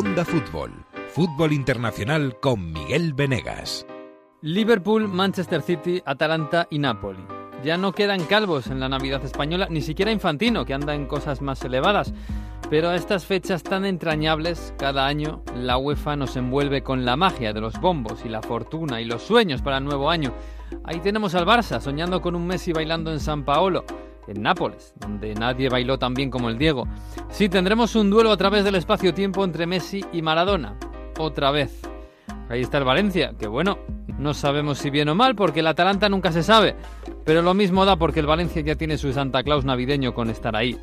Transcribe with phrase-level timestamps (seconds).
[0.00, 0.70] Onda Fútbol.
[1.08, 3.84] Fútbol Internacional con Miguel Venegas.
[4.42, 7.18] Liverpool, Manchester City, Atalanta y Napoli.
[7.64, 11.42] Ya no quedan calvos en la Navidad española, ni siquiera Infantino, que anda en cosas
[11.42, 12.14] más elevadas.
[12.70, 17.52] Pero a estas fechas tan entrañables, cada año la UEFA nos envuelve con la magia
[17.52, 20.32] de los bombos y la fortuna y los sueños para el nuevo año.
[20.84, 23.84] Ahí tenemos al Barça soñando con un Messi bailando en San Paolo,
[24.28, 26.86] en Nápoles, donde nadie bailó tan bien como el Diego.
[27.30, 30.76] Sí, tendremos un duelo a través del espacio-tiempo entre Messi y Maradona.
[31.18, 31.82] Otra vez.
[32.48, 33.78] Ahí está el Valencia, que bueno,
[34.18, 36.76] no sabemos si bien o mal, porque el Atalanta nunca se sabe.
[37.24, 40.56] Pero lo mismo da porque el Valencia ya tiene su Santa Claus navideño con estar
[40.56, 40.78] ahí.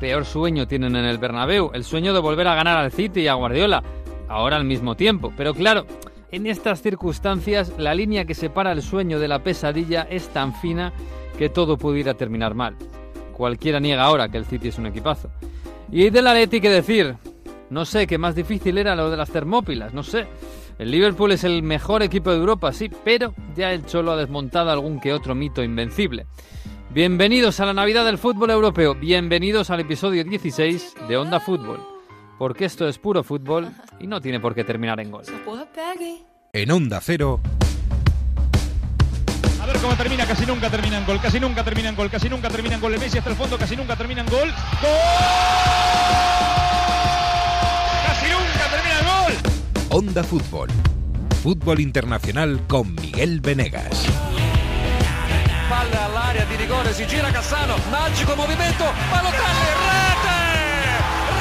[0.00, 3.28] Peor sueño tienen en el Bernabéu, el sueño de volver a ganar al City y
[3.28, 3.82] a Guardiola,
[4.28, 5.32] ahora al mismo tiempo.
[5.36, 5.86] Pero claro,
[6.30, 10.92] en estas circunstancias la línea que separa el sueño de la pesadilla es tan fina
[11.38, 12.76] que todo pudiera terminar mal.
[13.32, 15.30] Cualquiera niega ahora que el City es un equipazo.
[15.90, 17.16] Y de la Atleti que decir,
[17.70, 20.26] no sé qué más difícil era lo de las Termópilas, no sé.
[20.78, 24.70] El Liverpool es el mejor equipo de Europa, sí, pero ya el Cholo ha desmontado
[24.70, 26.26] algún que otro mito invencible.
[26.90, 31.80] Bienvenidos a la Navidad del fútbol europeo, bienvenidos al episodio 16 de Onda Fútbol,
[32.38, 33.68] porque esto es puro fútbol
[33.98, 35.24] y no tiene por qué terminar en gol.
[36.52, 37.40] En Onda Cero.
[39.84, 42.76] Cómo termina, casi nunca termina en gol, casi nunca termina en gol, casi nunca termina
[42.76, 42.98] en gol.
[42.98, 44.50] Messi hasta el fondo, casi nunca termina en gol.
[44.80, 44.94] ¡Gol!
[48.06, 49.34] Casi nunca termina en gol.
[49.90, 50.70] Onda Fútbol.
[51.42, 54.06] Fútbol Internacional con Miguel Venegas.
[55.68, 60.40] Palla all'area di rigore, si gira Cassano, magico movimento, Balotelli, rete!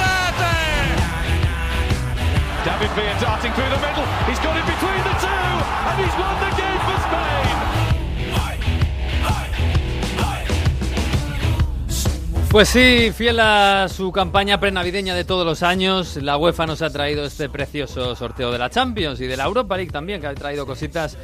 [0.04, 0.52] Rete!
[2.66, 4.06] David Villa darting through the middle.
[4.28, 5.13] He's got it between the
[12.54, 16.92] Pues sí, fiel a su campaña prenavideña de todos los años, la UEFA nos ha
[16.92, 20.36] traído este precioso sorteo de la Champions y de la Europa League también, que ha
[20.36, 21.18] traído cositas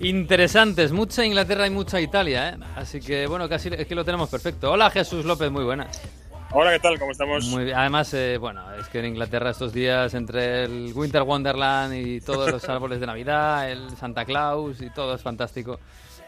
[0.00, 0.90] interesantes.
[0.90, 2.56] Mucha Inglaterra y mucha Italia, ¿eh?
[2.74, 4.72] Así que bueno, casi es que lo tenemos perfecto.
[4.72, 6.02] Hola Jesús López, muy buenas.
[6.50, 6.98] Hola, ¿qué tal?
[6.98, 7.44] ¿Cómo estamos?
[7.44, 7.76] Muy bien.
[7.76, 12.50] Además, eh, bueno, es que en Inglaterra estos días, entre el Winter Wonderland y todos
[12.50, 15.78] los árboles de Navidad, el Santa Claus y todo es fantástico.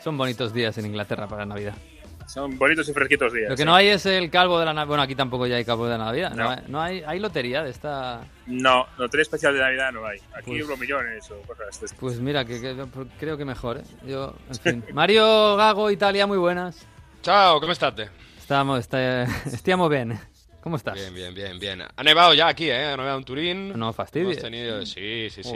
[0.00, 1.74] Son bonitos días en Inglaterra para Navidad.
[2.26, 3.50] Son bonitos y fresquitos días.
[3.50, 3.66] Lo que sí.
[3.66, 4.88] no hay es el calvo de la Navidad.
[4.88, 6.30] Bueno, aquí tampoco ya hay calvo de la Navidad.
[6.34, 6.50] No, No.
[6.50, 8.22] hay, no hay, hay lotería de esta.
[8.46, 10.18] No, lotería especial de Navidad no hay.
[10.34, 11.94] Aquí Pues- millones o cosas de estas.
[11.94, 12.86] Pues mira, que, que-
[13.18, 13.84] creo que mejor, ¿eh?
[14.06, 14.84] Yo, en fin.
[14.94, 16.86] Mario Gago, Italia, muy buenas.
[17.22, 18.08] Ciao, come state?
[18.38, 20.20] Estamos, está, stiamo bene.
[20.62, 20.94] ¿Cómo estás?
[20.94, 21.82] Bien, bien, bien, bien.
[21.94, 22.86] Ha nevado ya aquí, ¿eh?
[22.86, 23.78] Ha nevado en Turín.
[23.78, 24.38] No fastidies.
[24.38, 25.52] Hemos tenido, sí, sí, sí.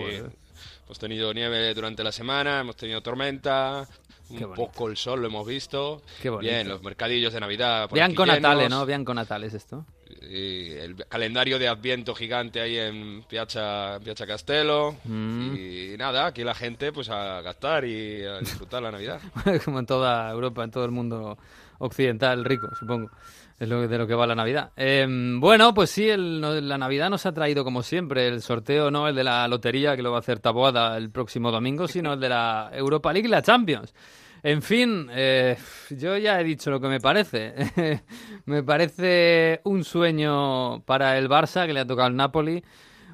[0.84, 3.86] Hemos tenido nieve durante la semana, hemos tenido tormenta,
[4.30, 6.02] un poco el sol lo hemos visto.
[6.20, 6.30] Qué.
[6.30, 7.88] Bien, los mercadillos de Navidad.
[7.88, 8.78] por Bianco aquí Natale, llenos.
[8.80, 8.86] ¿no?
[8.86, 9.84] Bianco Natale es esto.
[10.22, 14.96] Y el calendario de Adviento gigante ahí en Piazza, Piazza Castello.
[15.04, 15.54] Mm.
[15.54, 19.20] Y nada, aquí la gente pues a gastar y a disfrutar la Navidad.
[19.64, 21.38] Como en toda Europa, en todo el mundo
[21.78, 23.10] occidental rico, supongo.
[23.58, 24.70] Es lo, de lo que va la Navidad.
[24.76, 25.04] Eh,
[25.40, 29.16] bueno, pues sí, el- la Navidad nos ha traído, como siempre, el sorteo, no el
[29.16, 32.28] de la lotería, que lo va a hacer Taboada el próximo domingo, sino el de
[32.28, 33.92] la Europa League y la Champions.
[34.44, 35.56] En fin, eh,
[35.90, 37.52] yo ya he dicho lo que me parece.
[38.46, 42.62] me parece un sueño para el Barça, que le ha tocado al Napoli.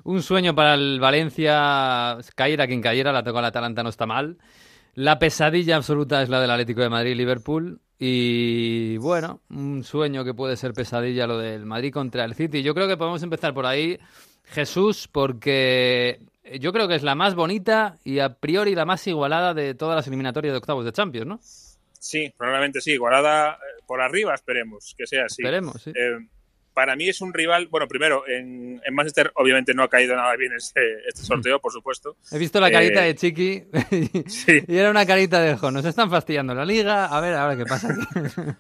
[0.05, 4.37] Un sueño para el Valencia, cayera quien cayera, la tocó al Atalanta, no está mal.
[4.94, 7.81] La pesadilla absoluta es la del Atlético de Madrid y Liverpool.
[7.99, 12.62] Y bueno, un sueño que puede ser pesadilla lo del Madrid contra el City.
[12.62, 13.99] Yo creo que podemos empezar por ahí,
[14.44, 16.21] Jesús, porque
[16.60, 19.97] yo creo que es la más bonita y a priori la más igualada de todas
[19.97, 21.41] las eliminatorias de octavos de Champions, ¿no?
[21.99, 22.93] Sí, probablemente sí.
[22.93, 25.43] Igualada eh, por arriba, esperemos que sea así.
[25.43, 25.91] Esperemos, sí.
[25.91, 26.19] Eh,
[26.75, 27.69] para mí es un rival.
[27.69, 31.73] Bueno, primero, en, en Manchester obviamente no ha caído nada bien este, este sorteo, por
[31.73, 32.17] supuesto.
[32.33, 33.65] He visto la carita eh, de Chiqui
[34.27, 34.62] Sí.
[34.67, 37.65] y era una carita de jo, nos están fastidiando la liga, a ver ahora qué
[37.65, 38.03] pasa aquí.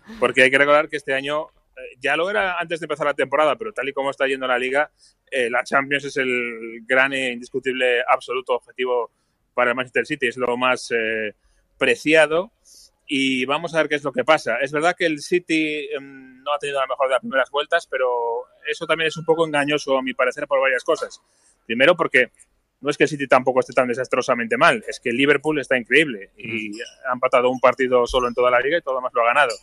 [0.20, 3.14] Porque hay que recordar que este año eh, ya lo era antes de empezar la
[3.14, 4.90] temporada, pero tal y como está yendo la liga,
[5.30, 9.10] eh, la Champions es el gran e indiscutible absoluto objetivo
[9.54, 10.28] para el Manchester City.
[10.28, 11.34] Es lo más eh,
[11.78, 12.52] preciado.
[13.06, 14.56] Y vamos a ver qué es lo que pasa.
[14.62, 17.86] Es verdad que el City em, no ha tenido la mejor de las primeras vueltas,
[17.86, 21.20] pero eso también es un poco engañoso, a mi parecer, por varias cosas.
[21.66, 22.30] Primero, porque
[22.80, 25.78] no es que el City tampoco esté tan desastrosamente mal, es que el Liverpool está
[25.78, 26.70] increíble y
[27.08, 29.54] ha empatado un partido solo en toda la liga y todo demás lo ha ganado.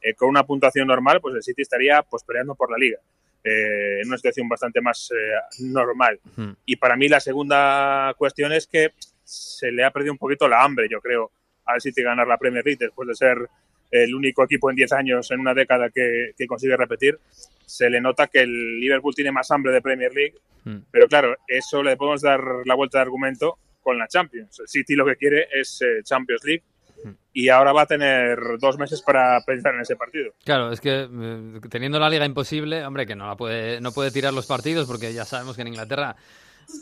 [0.00, 2.98] Eh, con una puntuación normal, pues el City estaría pues, peleando por la liga,
[3.42, 6.20] eh, en una situación bastante más eh, normal.
[6.64, 8.92] Y para mí la segunda cuestión es que
[9.24, 11.32] se le ha perdido un poquito la hambre, yo creo,
[11.64, 13.48] al City ganar la Premier League después de ser
[13.90, 17.18] el único equipo en 10 años, en una década que, que consigue repetir,
[17.66, 20.78] se le nota que el Liverpool tiene más hambre de Premier League, Mm.
[20.90, 24.58] pero claro, eso le podemos dar la vuelta de argumento con la Champions.
[24.58, 26.64] El City lo que quiere es eh, Champions League
[27.04, 27.10] Mm.
[27.32, 30.32] y ahora va a tener dos meses para pensar en ese partido.
[30.44, 34.10] Claro, es que eh, teniendo la liga imposible, hombre, que no la puede, no puede
[34.10, 36.16] tirar los partidos porque ya sabemos que en Inglaterra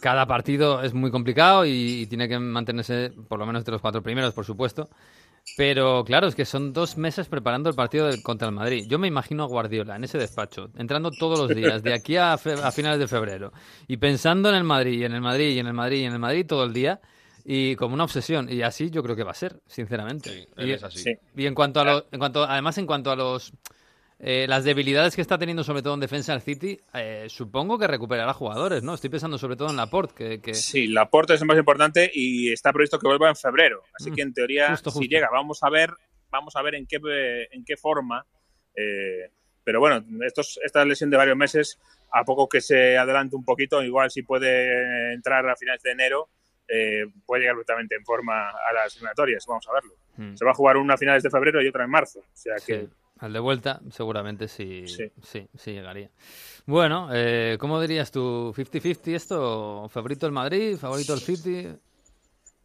[0.00, 3.82] cada partido es muy complicado y, y tiene que mantenerse por lo menos entre los
[3.82, 4.88] cuatro primeros, por supuesto.
[5.56, 8.84] Pero claro, es que son dos meses preparando el partido del- contra el Madrid.
[8.88, 12.36] Yo me imagino a Guardiola en ese despacho, entrando todos los días, de aquí a,
[12.36, 13.52] fe- a finales de febrero,
[13.86, 16.12] y pensando en el Madrid, y en el Madrid, y en el Madrid, y en
[16.12, 17.00] el Madrid todo el día,
[17.44, 18.52] y como una obsesión.
[18.52, 20.30] Y así yo creo que va a ser, sinceramente.
[20.30, 20.98] Sí, él Y- es así.
[20.98, 21.12] Sí.
[21.36, 23.52] y en cuanto a lo, en cuanto, además en cuanto a los
[24.18, 27.86] eh, las debilidades que está teniendo sobre todo en defensa el City, eh, supongo que
[27.86, 28.94] recuperará jugadores, ¿no?
[28.94, 32.50] Estoy pensando sobre todo en Laporte, que, que Sí, Laporte es el más importante y
[32.50, 33.82] está previsto que vuelva en febrero.
[33.98, 35.10] Así Mm, que en teoría, justo, si justo.
[35.10, 35.90] llega, vamos a ver,
[36.30, 36.98] vamos a ver en qué
[37.52, 38.24] en qué forma.
[38.74, 39.30] eh,
[39.64, 41.78] pero bueno, estos, esta lesión de varios meses,
[42.12, 46.28] a poco que se adelante un poquito, igual si puede entrar a finales de enero,
[46.68, 49.44] eh, puede llegar perfectamente en forma a las eliminatorias.
[49.46, 49.94] Vamos a verlo.
[50.16, 50.36] Mm.
[50.36, 52.20] Se va a jugar una a finales de febrero y otra en marzo.
[52.20, 55.48] O sea que Sí, al de vuelta seguramente sí, sí, Sí.
[55.54, 56.10] sí, llegaría.
[56.66, 58.52] Bueno, eh, ¿cómo dirías tú?
[58.54, 59.88] ¿50-50 esto?
[59.88, 60.76] ¿Favorito el Madrid?
[60.76, 61.68] ¿Favorito el City?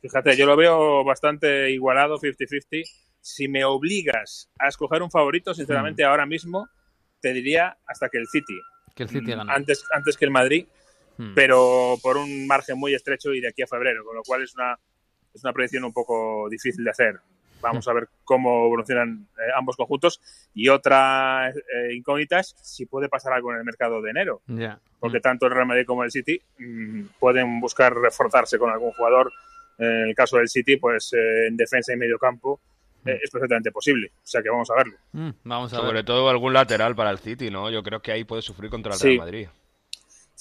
[0.02, 2.84] Fíjate, yo lo veo bastante igualado, 50-50.
[3.20, 5.56] Si me obligas a escoger un favorito, Mm.
[5.56, 6.68] sinceramente, ahora mismo
[7.22, 8.58] te diría hasta que el City.
[8.96, 9.54] Que el City Mm, gana.
[9.54, 10.66] Antes, antes que el Madrid,
[11.18, 11.36] Mm.
[11.36, 14.56] pero por un margen muy estrecho y de aquí a febrero, con lo cual es
[14.56, 14.76] una,
[15.34, 17.20] es una predicción un poco difícil de hacer.
[17.62, 20.20] Vamos a ver cómo evolucionan eh, ambos conjuntos.
[20.54, 24.80] Y otra eh, incógnita es si puede pasar algo en el mercado de enero Ya.
[25.00, 25.22] porque Mm.
[25.22, 29.32] tanto el Real Madrid como el City mm, pueden buscar reforzarse con algún jugador.
[29.78, 32.60] En el caso del City, pues eh, en defensa y medio campo
[33.06, 34.12] eh, es perfectamente posible.
[34.16, 34.96] O sea que vamos a verlo.
[35.14, 35.86] Mm, vamos a ver.
[35.88, 37.72] Sobre todo algún lateral para el City, ¿no?
[37.72, 39.08] Yo creo que ahí puede sufrir contra el Sí.
[39.08, 39.48] Real Madrid.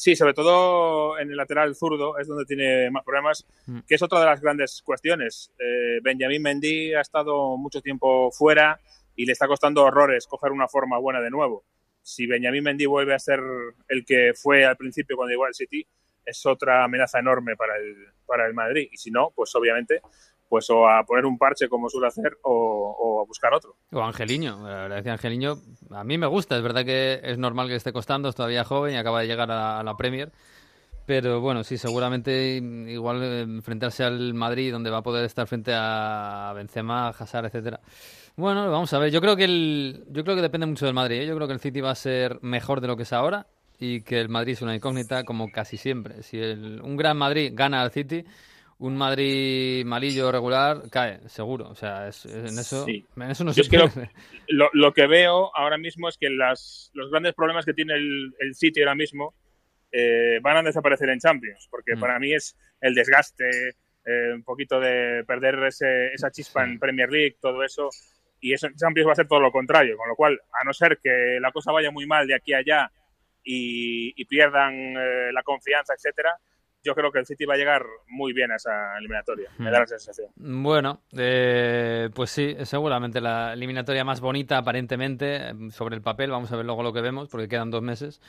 [0.02, 3.80] Sí, sobre todo en el lateral zurdo es donde tiene más problemas, Mm.
[3.86, 5.52] que es otra de las grandes cuestiones.
[5.58, 8.80] Eh, Benjamín Mendy ha estado mucho tiempo fuera
[9.14, 11.64] y le está costando horrores coger una forma buena de nuevo.
[12.00, 13.40] Si Benjamín Mendy vuelve a ser
[13.88, 15.86] el que fue al principio cuando llegó al City,
[16.24, 17.94] es otra amenaza enorme para el,
[18.24, 18.88] para el Madrid.
[18.90, 20.00] Y si no, pues obviamente,
[20.50, 22.52] pues o a poner un parche como suele hacer o,
[22.98, 23.76] o a buscar otro.
[23.92, 25.54] O Angeliño, la verdad que Angeliño
[25.92, 28.94] a mí me gusta, es verdad que es normal que esté costando, es todavía joven
[28.94, 30.32] y acaba de llegar a, a la Premier,
[31.06, 32.56] pero bueno, sí, seguramente
[32.88, 37.80] igual eh, enfrentarse al Madrid donde va a poder estar frente a Benzema, Hazard, etcétera.
[38.36, 41.22] Bueno, vamos a ver, yo creo que el yo creo que depende mucho del Madrid,
[41.22, 41.26] ¿eh?
[41.26, 43.46] yo creo que el City va a ser mejor de lo que es ahora
[43.78, 46.22] y que el Madrid es una incógnita como casi siempre.
[46.22, 48.24] Si el- un gran Madrid gana al City,
[48.80, 51.68] un Madrid malillo regular cae, seguro.
[51.68, 53.06] O sea, es- en eso, Sí.
[53.16, 54.10] en eso no se es que lo- pierde.
[54.48, 58.32] lo, lo que veo ahora mismo es que las, los grandes problemas que tiene el,
[58.38, 59.34] el City ahora mismo
[59.92, 62.00] eh, van a desaparecer en Champions, porque Mm.
[62.00, 63.48] para mí es el desgaste,
[64.06, 66.70] eh, un poquito de perder ese- esa chispa Sí.
[66.72, 67.88] en Premier League, todo eso,
[68.40, 70.72] y eso en Champions va a ser todo lo contrario, con lo cual, a no
[70.72, 72.90] ser que la cosa vaya muy mal de aquí a allá
[73.42, 76.30] y, y pierdan eh, la confianza, etcétera,
[76.82, 79.72] yo creo que el City va a llegar muy bien a esa eliminatoria, me Mm.
[79.72, 80.28] da la sensación.
[80.36, 86.30] Bueno, eh, pues sí, es seguramente la eliminatoria más bonita aparentemente sobre el papel.
[86.30, 88.20] Vamos a ver luego lo que vemos porque quedan dos meses.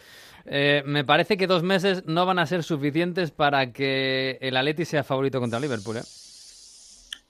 [0.46, 4.86] Eh, me parece que dos meses no van a ser suficientes para que el Atleti
[4.86, 5.98] sea favorito contra el Liverpool.
[5.98, 6.02] ¿eh?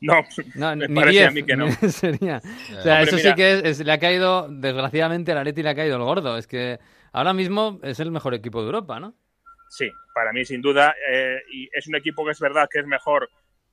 [0.01, 0.15] No,
[0.55, 1.67] No, me ni parece diez a mí que no.
[1.89, 2.37] sería.
[2.37, 5.69] O sea, Hombre, eso sí que es, es- le ha caído, desgraciadamente, al Atleti le
[5.69, 6.37] ha caído el gordo.
[6.37, 6.79] Es que
[7.11, 9.13] ahora mismo es el mejor equipo de Europa, ¿no?
[9.71, 10.93] Sí, para mí sin duda.
[11.07, 13.29] eh, y es un equipo que es verdad que es mejor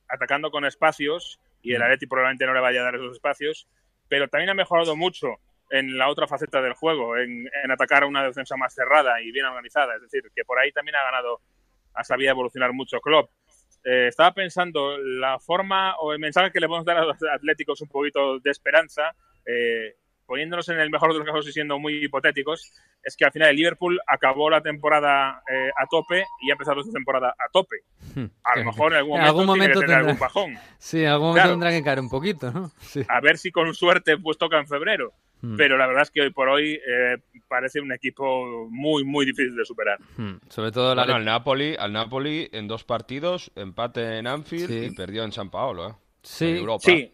[0.07, 1.81] atacando con espacios y el.
[1.81, 3.67] Atleti probablemente no le vaya a dar esos espacios,
[4.07, 5.27] pero también ha mejorado mucho
[5.69, 9.29] en la otra faceta del juego, en, en atacar a una defensa más cerrada y
[9.31, 9.95] bien organizada.
[9.95, 11.41] Es decir, que por ahí también ha ganado,
[11.93, 13.29] ha sabido evolucionar mucho Klopp.
[13.83, 17.81] Eh, estaba pensando la forma o el mensaje que le podemos dar a los atléticos
[17.81, 19.13] un poquito de esperanza,
[19.45, 19.97] eh,
[20.29, 22.71] poniéndonos en el mejor de los casos y siendo muy hipotéticos,
[23.03, 26.81] es que al final el Liverpool acabó la temporada eh, a tope y ha empezado
[26.81, 27.77] esta temporada a tope.
[28.43, 30.53] A lo mejor en algún En momento, algún tiene que momento tener tendrá- algún bajón.
[30.77, 31.51] Sí, en algún momento Claro.
[31.53, 32.71] tendrá que caer un poquito, ¿no?
[32.79, 33.01] Sí.
[33.09, 35.11] A ver si con suerte pues toca en febrero.
[35.41, 35.55] Mm.
[35.55, 37.17] Pero la verdad es que hoy por hoy eh,
[37.47, 39.97] parece un equipo muy, muy difícil de superar.
[40.17, 44.67] Hmm, Sobre todo la Bueno, al Napoli, al Napoli en dos partidos, empate en Anfield
[44.67, 44.85] Sí.
[44.91, 45.93] y perdió en San Paolo, ¿eh?
[46.21, 46.81] Sí, En Europa.
[46.83, 47.09] Sí,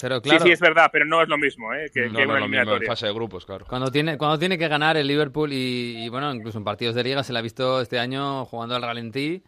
[0.00, 1.90] pero claro, sí, sí, es verdad, pero no es lo mismo ¿eh?
[1.92, 2.88] que, No, que no, una lo mismo en eliminatoria.
[2.88, 3.66] fase de grupos, claro.
[3.68, 7.04] cuando tiene cuando tiene que ganar el Liverpool y, y, bueno, incluso en partidos de
[7.04, 9.42] liga se le ha visto este año jugando al ralentí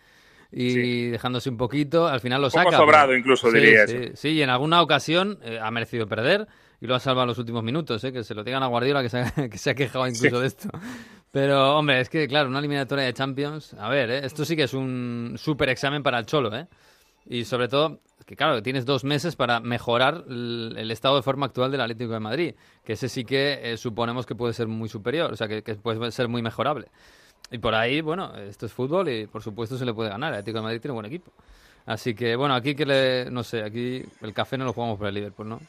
[0.53, 1.07] y Sí.
[1.11, 2.77] dejándose un poquito, al final lo Un poco saca.
[2.77, 4.17] sobrado pero- incluso, sí, diría sí, eso.
[4.17, 6.49] Sí, y en alguna ocasión eh, ha merecido perder
[6.81, 8.13] y lo ha salvado en los últimos minutos, ¿eh?
[8.13, 10.47] que se lo digan a Guardiola, que se ha, que se ha quejado incluso de
[10.49, 10.69] esto.
[11.31, 14.21] Pero, hombre, es que, claro, una eliminatoria de Champions, a ver, ¿eh?
[14.27, 16.67] esto sí que es un súper examen para el Cholo, ¿eh?
[17.27, 21.47] Y sobre todo, que claro, tienes dos meses para mejorar el, el estado de forma
[21.47, 24.89] actual del Atlético de Madrid, que ese sí que eh, suponemos que puede ser muy
[24.89, 26.87] superior, o sea, que, que puede ser muy mejorable.
[27.51, 30.33] Y por ahí, bueno, esto es fútbol y por supuesto se le puede ganar.
[30.33, 31.33] El Atlético de Madrid tiene un buen equipo.
[31.87, 35.09] Así que, bueno, aquí que le, no sé, aquí el café no lo jugamos por
[35.09, 35.61] el Liverpool, ¿no?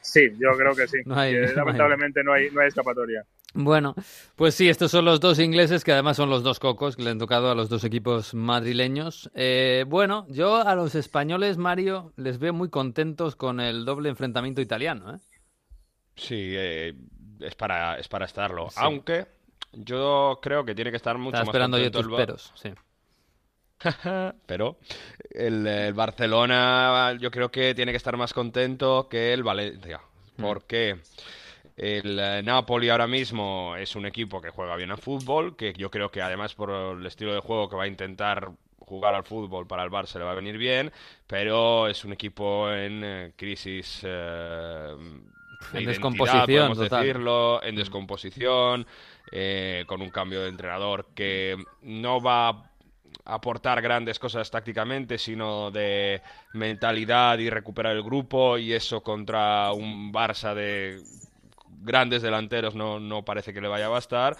[0.00, 0.98] Sí, yo creo que sí.
[1.04, 3.22] No hay- Que, no hay- lamentablemente no hay, no hay escapatoria.
[3.54, 3.94] Bueno,
[4.34, 7.10] pues sí, estos son los dos ingleses que además son los dos cocos que le
[7.10, 9.30] han tocado a los dos equipos madrileños.
[9.34, 14.60] Eh, bueno, yo a los españoles, Mario, les veo muy contentos con el doble enfrentamiento
[14.60, 15.18] italiano, ¿eh?
[16.16, 16.94] Sí, eh,
[17.40, 18.70] es para, es para estarlo.
[18.70, 18.76] Sí.
[18.80, 19.26] Aunque
[19.72, 22.70] yo creo que tiene que estar mucho Estaba más esperando yo tus el peros, sí.
[24.46, 24.78] Pero
[25.30, 30.00] el, el Barcelona yo creo que tiene que estar más contento que el Valencia.
[30.36, 30.42] Mm.
[31.76, 35.90] El eh, Napoli ahora mismo es un equipo que juega bien al fútbol, que yo
[35.90, 38.52] creo que además por el estilo de juego que va a intentar
[38.84, 40.92] jugar al fútbol para el Barça le va a venir bien,
[41.26, 44.94] pero es un equipo en eh, crisis eh,
[45.72, 47.00] de En descomposición total.
[47.02, 48.86] decirlo, en descomposición,
[49.32, 52.64] eh, con un cambio de entrenador que no va a
[53.24, 56.20] aportar grandes cosas tácticamente, sino de
[56.52, 61.00] mentalidad y recuperar el grupo, y eso contra un Barça de
[61.84, 64.36] grandes delanteros no, no parece que le vaya a bastar.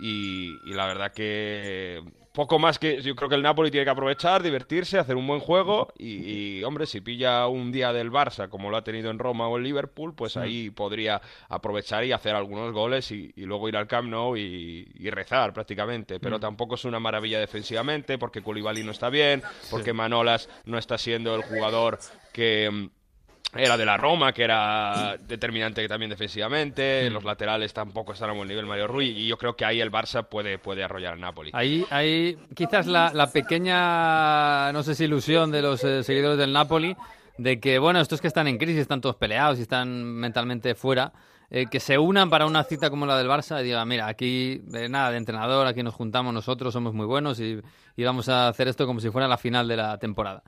[0.00, 2.02] Y, y la verdad que
[2.34, 5.38] poco más que yo creo que el Napoli tiene que aprovechar, divertirse, hacer un buen
[5.38, 9.20] juego y, y, hombre, si pilla un día del Barça como lo ha tenido en
[9.20, 13.68] Roma o en Liverpool, pues ahí podría aprovechar y hacer algunos goles y, y luego
[13.68, 16.18] ir al Camp Nou y, rezar prácticamente.
[16.18, 20.98] Pero tampoco es una maravilla defensivamente porque Koulibaly no está bien, porque Manolas no está
[20.98, 22.00] siendo el jugador
[22.32, 23.03] que mm,
[23.52, 27.08] era de la Roma, que era determinante también defensivamente.
[27.10, 29.10] Los laterales tampoco están a buen nivel, Mario Rui.
[29.10, 31.50] Y yo creo que ahí el Barça puede, puede arrollar al Napoli.
[31.52, 36.52] Ahí, ahí quizás la, la pequeña, no sé si ilusión de los eh, seguidores del
[36.52, 36.96] Napoli,
[37.38, 41.12] de que, bueno, estos que están en crisis, están todos peleados y están mentalmente fuera,
[41.50, 44.62] eh, que se unan para una cita como la del Barça y digan, mira, aquí
[44.72, 47.60] eh, nada de entrenador, aquí nos juntamos nosotros, somos muy buenos y,
[47.96, 50.42] y vamos a hacer esto como si fuera la final de la temporada.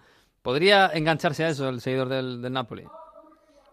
[0.47, 2.85] ¿Podría engancharse a eso el seguidor del, del Napoli?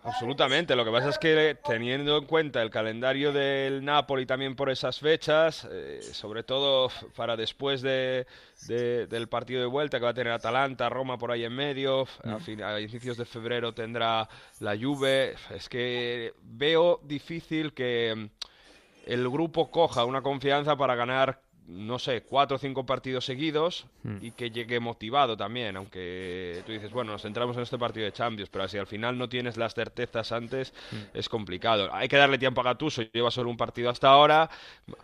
[0.06, 0.76] Absolutamente.
[0.76, 4.98] Lo que pasa es que teniendo en cuenta el calendario del Napoli también por esas
[5.00, 8.26] fechas, eh, sobre todo para después de,
[8.68, 12.08] de- del partido de vuelta que va a tener Atalanta, Roma por ahí en medio,
[12.24, 14.28] a, fin- a inicios de febrero tendrá
[14.60, 18.26] la Juve, es que veo difícil que mm,
[19.12, 23.86] el grupo coja una confianza para ganar no sé, cuatro o cinco partidos seguidos
[24.22, 28.12] y que llegue motivado también, aunque tú dices, bueno, nos centramos en este partido de
[28.12, 30.74] Champions, pero si al final no tienes las certezas antes,
[31.14, 31.90] es complicado.
[31.94, 34.50] Hay que darle tiempo a Gattuso, lleva solo un partido hasta ahora,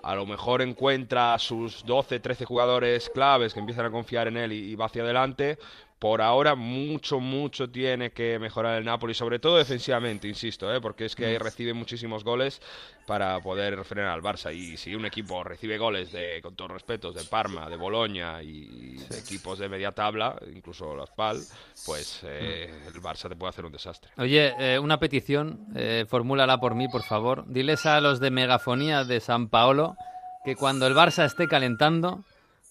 [0.04, 4.38] a lo mejor encuentra a sus 12, 13 jugadores claves que empiezan a confiar en
[4.38, 5.58] él y, y va hacia adelante.
[6.00, 10.80] Por ahora mucho, mucho tiene que mejorar el Napoli, sobre todo defensivamente, insisto, ¿eh?
[10.80, 12.62] porque es que recibe muchísimos goles
[13.06, 14.56] para poder frenar al Barça.
[14.56, 18.96] Y si un equipo recibe goles de, con todos respetos, de Parma, de Boloña y
[19.10, 21.42] de equipos de media tabla, incluso la Spal,
[21.86, 24.12] pues eh, el Barça te puede hacer un desastre.
[24.18, 25.68] Oye, eh, una petición,
[26.08, 27.44] formúlala por mí, por favor.
[27.48, 29.98] Diles a los de Megafonía de San Paolo
[30.46, 32.24] que cuando el Barça esté calentando,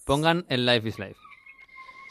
[0.06, 1.27] pongan el Life is Life.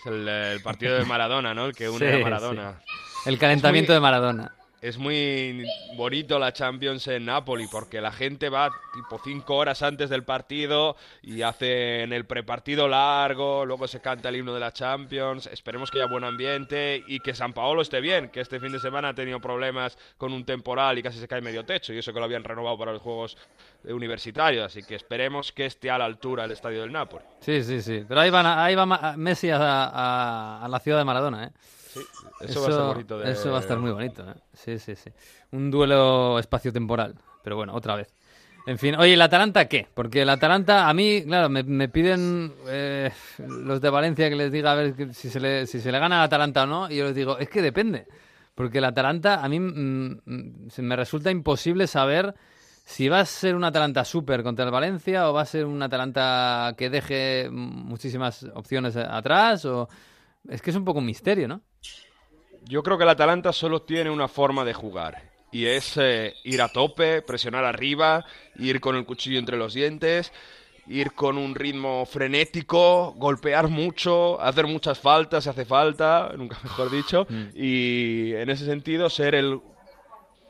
[0.07, 1.65] El, el partido de Maradona, ¿no?
[1.67, 2.81] El que une Sí, a Maradona.
[3.25, 4.51] El calentamiento muy- de Maradona.
[4.79, 10.07] Es muy bonito la Champions en Napoli porque la gente va tipo cinco horas antes
[10.11, 15.47] del partido y hacen el prepartido largo, luego se canta el himno de la Champions.
[15.47, 18.79] Esperemos que haya buen ambiente y que San Paolo esté bien, que este fin de
[18.79, 22.13] semana ha tenido problemas con un temporal y casi se cae medio techo y eso
[22.13, 23.35] que lo habían renovado para los Juegos
[23.85, 24.65] Universitarios.
[24.65, 27.23] Así que esperemos que esté a la altura el estadio del Napoli.
[27.39, 28.03] Sí, sí, sí.
[28.07, 31.51] Pero ahí, van a- ahí va Messi a, a- a la ciudad de Maradona, ¿eh?
[32.41, 33.17] Eso, va a estar bonito.
[33.19, 33.31] De...
[33.31, 34.35] eso va a estar muy bonito, ¿eh?
[34.53, 35.09] Sí, sí, sí.
[35.51, 37.15] Un duelo espacio-temporal.
[37.43, 38.13] Pero bueno, otra vez.
[38.67, 39.87] En fin, oye, ¿el Atalanta qué?
[39.93, 43.09] Porque el Atalanta, a mí, claro, me, me piden eh,
[43.47, 46.17] los de Valencia que les diga a ver si se, le, si se le gana
[46.19, 48.05] al Atalanta o no, y yo les digo, es que depende.
[48.53, 52.35] Porque el Atalanta, a mí mm, mm, se me resulta imposible saber
[52.87, 55.83] si va a ser un Atalanta súper contra el Valencia o va a ser un
[55.83, 59.89] Atalanta que deje muchísimas opciones atrás o...
[60.47, 61.59] Es que es un poco un misterio, ¿no?
[62.63, 66.61] Yo creo que el Atalanta solo tiene una forma de jugar y es eh, ir
[66.61, 68.25] a tope, presionar arriba,
[68.55, 70.31] ir con el cuchillo entre los dientes,
[70.87, 76.89] ir con un ritmo frenético, golpear mucho, hacer muchas faltas si hace falta, nunca mejor
[76.89, 79.59] dicho, y en ese sentido ser el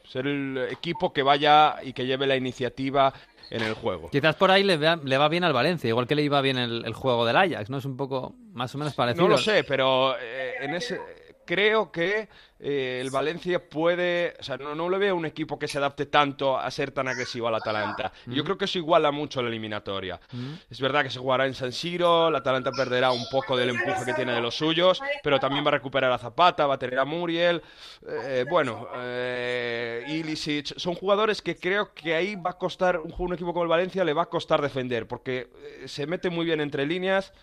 [0.07, 3.13] ser el equipo que vaya y que lleve la iniciativa
[3.49, 4.09] en el juego.
[4.09, 6.57] Quizás por ahí le, va, le va bien al Valencia, igual que le iba bien
[6.57, 7.77] el, el, juego del Ajax, ¿no?
[7.77, 9.23] Es un poco más o menos parecido.
[9.23, 10.99] No lo sé, pero eh, en ese
[11.47, 15.67] creo que eh, el Valencia puede, o sea, no, no le veo un equipo que
[15.67, 18.11] se adapte tanto a ser tan agresivo al Atalanta.
[18.25, 18.33] Mm.
[18.33, 20.19] Yo creo que eso iguala mucho la eliminatoria.
[20.31, 20.53] Mm.
[20.69, 24.05] Es verdad que se jugará en San Siro, el Atalanta perderá un poco del empuje
[24.05, 26.99] que tiene de los suyos, pero también va a recuperar a Zapata, va a tener
[26.99, 27.61] a Muriel,
[28.07, 33.33] eh, bueno, eh, Ilicic, son jugadores que creo que ahí va a costar, un, un
[33.33, 35.49] equipo como el Valencia le va a costar defender, porque
[35.81, 37.33] eh, se mete muy bien entre líneas,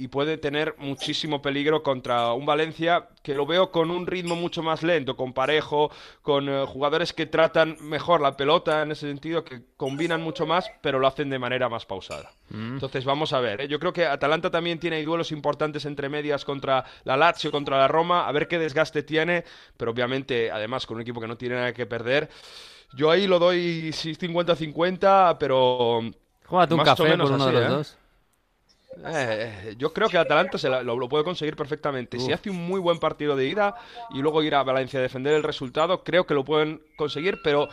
[0.00, 4.62] y puede tener muchísimo peligro contra un Valencia que lo veo con un ritmo mucho
[4.62, 5.90] más lento, con parejo,
[6.22, 10.70] con eh, jugadores que tratan mejor la pelota en ese sentido, que combinan mucho más,
[10.80, 12.32] pero lo hacen de manera más pausada.
[12.48, 12.74] Mm.
[12.74, 13.60] Entonces vamos a ver.
[13.60, 13.68] ¿eh?
[13.68, 17.86] Yo creo que Atalanta también tiene duelos importantes entre medias contra la Lazio, contra la
[17.86, 19.44] Roma, a ver qué desgaste tiene,
[19.76, 22.30] pero obviamente además con un equipo que no tiene nada que perder.
[22.94, 26.00] Yo ahí lo doy 50-50, pero...
[26.46, 27.68] Júgate un café por uno de los ¿eh?
[27.68, 27.96] dos.
[29.06, 32.18] Eh, yo creo que Atalanta se lo, lo, puede conseguir perfectamente.
[32.18, 33.74] Si hace un muy buen partido de ida
[34.10, 37.68] y luego ir a Valencia a defender el resultado, creo que lo pueden conseguir, pero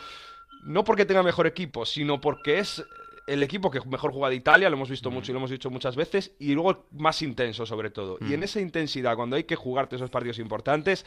[0.63, 2.83] no porque tenga mejor equipo, sino porque es
[3.27, 5.69] el equipo que mejor juega de Italia, lo hemos visto mucho y lo hemos dicho
[5.69, 8.17] muchas veces, y luego más intenso sobre todo.
[8.21, 11.05] Y en esa intensidad, cuando hay que jugarte esos partidos importantes,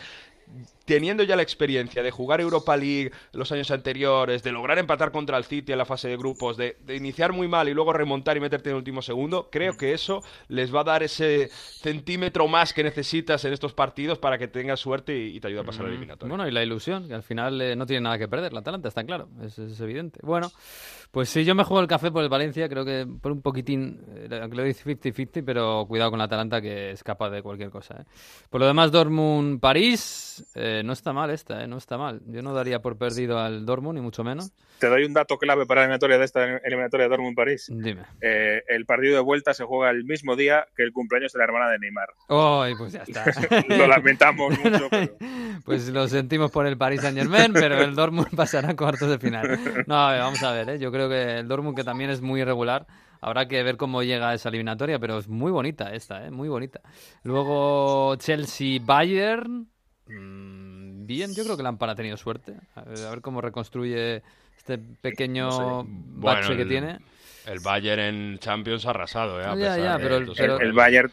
[0.85, 5.37] teniendo ya la experiencia de jugar Europa League los años anteriores, de lograr empatar contra
[5.37, 8.41] el City en la fase de grupos, de, iniciar muy mal y luego remontar y
[8.41, 12.73] meterte en el último segundo, creo que eso les va a dar ese centímetro más
[12.73, 15.91] que necesitas en estos partidos para que tengas suerte y, te ayude a pasar la
[15.91, 16.35] eliminatoria.
[16.35, 18.89] Bueno, y la ilusión, que al final eh, no tiene nada que perder, la Atalanta
[18.89, 20.21] está claro, es, es evidente.
[20.23, 20.51] Bueno,
[21.11, 24.01] pues sí, yo me juego el café por el Valencia, creo que por un poquitín,
[24.15, 27.71] eh, aunque lo dice 50-50, pero cuidado con la Atalanta que es capaz de cualquier
[27.71, 27.97] cosa.
[28.01, 28.05] ¿eh?
[28.49, 31.67] Por lo demás, Dortmund-París, eh, no está mal esta, ¿eh?
[31.67, 32.21] no está mal.
[32.27, 34.53] Yo no daría por perdido al Dortmund, ni mucho menos.
[34.79, 37.67] Te doy un dato clave para la eliminatoria de esta eliminatoria de Dortmund-París.
[37.71, 38.03] Dime.
[38.21, 41.45] Eh, el partido de vuelta se juega el mismo día que el cumpleaños de la
[41.45, 42.09] hermana de Neymar.
[42.29, 43.25] ¡Ay, pues ya está!
[43.69, 45.17] lo lamentamos mucho, pero...
[45.65, 49.59] Pues lo sentimos por el Paris Saint-Germain, pero el Dortmund pasará a cuartos de final.
[49.87, 50.79] No, vamos a ver, ¿eh?
[50.79, 52.87] yo creo que el Dortmund, que también es muy irregular,
[53.21, 56.31] habrá que ver cómo llega a esa eliminatoria, pero es muy bonita esta, ¿eh?
[56.31, 56.81] muy bonita.
[57.23, 59.69] Luego Chelsea-Bayern.
[60.07, 62.55] Mmm, bien, yo creo que Lampard ha tenido suerte.
[62.75, 64.23] A ver, a ver cómo reconstruye
[64.57, 65.89] este pequeño no sé.
[65.89, 66.99] bache bueno, que el, tiene.
[67.47, 69.45] El Bayern en Champions ha arrasado, ¿eh?
[69.45, 71.11] A Ya, pesar ya, de pero el- los- pero- El Bayern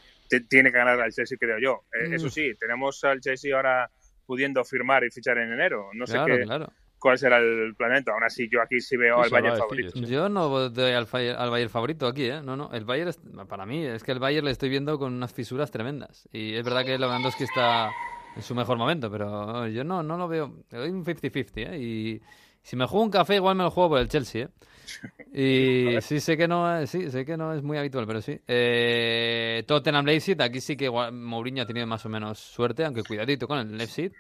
[0.50, 1.84] tiene que ganar al Chelsea, creo yo.
[1.94, 2.14] Eh, Mm.
[2.16, 3.90] Eso sí, tenemos al Chelsea ahora
[4.26, 5.90] pudiendo firmar y fichar en enero.
[5.94, 6.72] No sé qué, claro.
[7.00, 8.12] Cuál será el planeta.
[8.12, 9.92] Aún así, yo aquí sí veo al Bayern favorito.
[9.94, 10.06] Sí.
[10.06, 11.08] Yo no doy al,
[11.38, 12.42] al Bayern favorito aquí, ¿eh?
[12.44, 12.70] No, no.
[12.74, 15.72] El Bayern, es- para mí, es que el Bayern le estoy viendo con unas fisuras
[15.72, 16.28] tremendas.
[16.32, 17.92] Y es verdad que Lewandowski está
[18.36, 20.54] en su mejor momento, pero yo no, no lo veo.
[20.72, 21.78] Le doy un 50-50, ¿eh?
[21.80, 22.22] Y
[22.62, 24.50] si me juego un café, igual me lo juego por el Chelsea, ¿eh?
[25.98, 28.40] Y sí, sé que no es, sí, sé que no es muy habitual, pero sí.
[28.48, 33.04] Eh, Tottenham Leipzig, aquí sí que igual Mourinho ha tenido más o menos suerte, aunque
[33.04, 34.12] cuidadito con el Leipzig.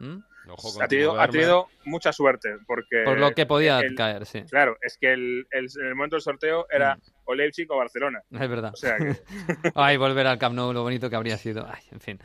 [0.00, 0.16] ¿Mm?
[0.48, 2.56] Ojo con Ha tenido, ha tenido mucha suerte.
[2.66, 4.42] Porque Por lo que podía el- caer, sí.
[4.50, 7.00] Claro, es que el, el- en el momento del sorteo era Mm.
[7.26, 8.20] o Leipzig o Barcelona.
[8.32, 8.70] Es verdad.
[8.72, 9.14] O sea que
[9.76, 11.66] Ay, volver al Camp Nou, lo bonito que habría sido.
[11.70, 12.18] Ay, en fin.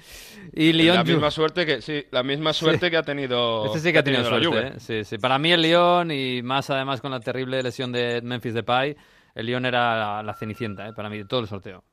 [0.53, 3.65] Y Lyon la misma suerte que sí, la misma suerte que ha tenido.
[3.67, 4.67] Este sí que ha tenido suerte, Juve.
[4.69, 4.73] ¿eh?
[4.79, 5.17] Sí, sí.
[5.17, 8.95] Para mí el Lyon y más además con la terrible lesión de Memphis Depay,
[9.35, 10.93] el Lyon era la, la cenicienta, ¿eh?
[10.95, 11.83] Para mí, de todo el sorteo.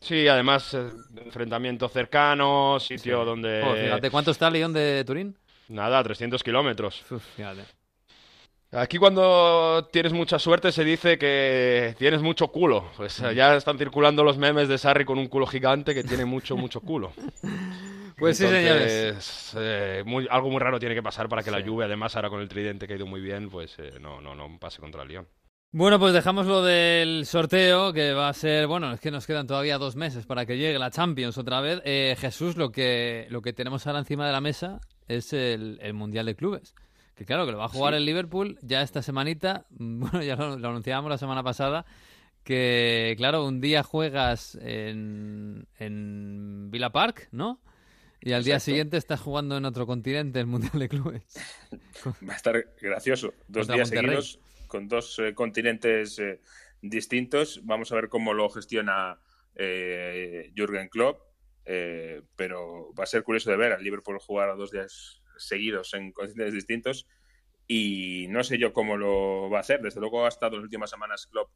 [0.00, 0.88] Sí, además eh,
[1.24, 5.36] enfrentamiento cercano, sitio donde Joder, fíjate, ¿cuánto está el Lyon de Turín?
[5.68, 7.02] nada, 300 kilómetros.
[7.36, 7.62] Fíjate.
[8.72, 12.90] Aquí cuando tienes mucha suerte se dice que tienes mucho culo.
[12.96, 13.26] Pues Mm.
[13.26, 16.56] eh, ya están circulando los memes de Sarri con un culo gigante que tiene mucho,
[16.56, 17.12] mucho culo.
[18.18, 19.52] Pues sí, señores.
[19.58, 21.62] Eh, muy- algo muy raro tiene que pasar para que la.
[21.62, 24.34] Juve, además ahora con el tridente que ha ido muy bien, pues eh, no, no,
[24.34, 25.28] no pase contra el Lyon.
[25.72, 29.46] Bueno, pues dejamos lo del sorteo, que va a ser, bueno, es que nos quedan
[29.46, 31.82] todavía dos meses para que llegue la Champions otra vez.
[31.84, 35.92] Eh, Jesús, lo que, lo que tenemos ahora encima de la mesa es el, el
[35.92, 36.74] Mundial de Clubes.
[37.14, 39.66] Que claro, que lo va a jugar el Liverpool ya esta semanita.
[39.78, 41.84] Bueno, ya lo, lo anunciábamos la semana pasada.
[42.42, 47.60] Que claro, un día juegas en, en Villa Park, ¿no?
[48.20, 51.24] Y al día siguiente estás jugando en otro continente el Mundial de Clubes.
[52.26, 53.34] va a estar gracioso.
[53.48, 54.22] Dos días Monterrey.
[54.22, 56.40] seguidos con dos eh, continentes eh,
[56.82, 57.60] distintos.
[57.64, 59.18] Vamos a ver cómo lo gestiona
[59.54, 61.20] eh, Jürgen Klopp.
[61.66, 65.92] eh, pero va a ser curioso de ver al Liverpool jugar a dos días seguidos
[65.94, 67.06] en continentes distintos.
[67.68, 69.82] Y no sé yo cómo lo va a hacer.
[69.82, 71.50] Desde luego ha estado las últimas semanas Klopp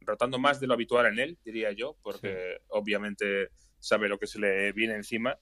[0.00, 4.40] rotando más de lo habitual en él, diría yo, porque obviamente sabe lo que se
[4.40, 5.38] le viene encima.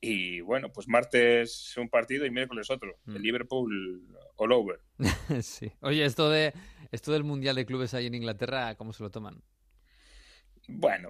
[0.00, 2.98] Y bueno, pues martes un partido y miércoles otro.
[3.06, 3.22] El Mm.
[3.22, 4.80] Liverpool all over.
[5.42, 5.72] sí.
[5.80, 6.52] Oye, esto de
[6.92, 9.42] esto del Mundial de Clubes ahí en Inglaterra, ¿cómo se lo toman?
[10.70, 11.08] Bueno,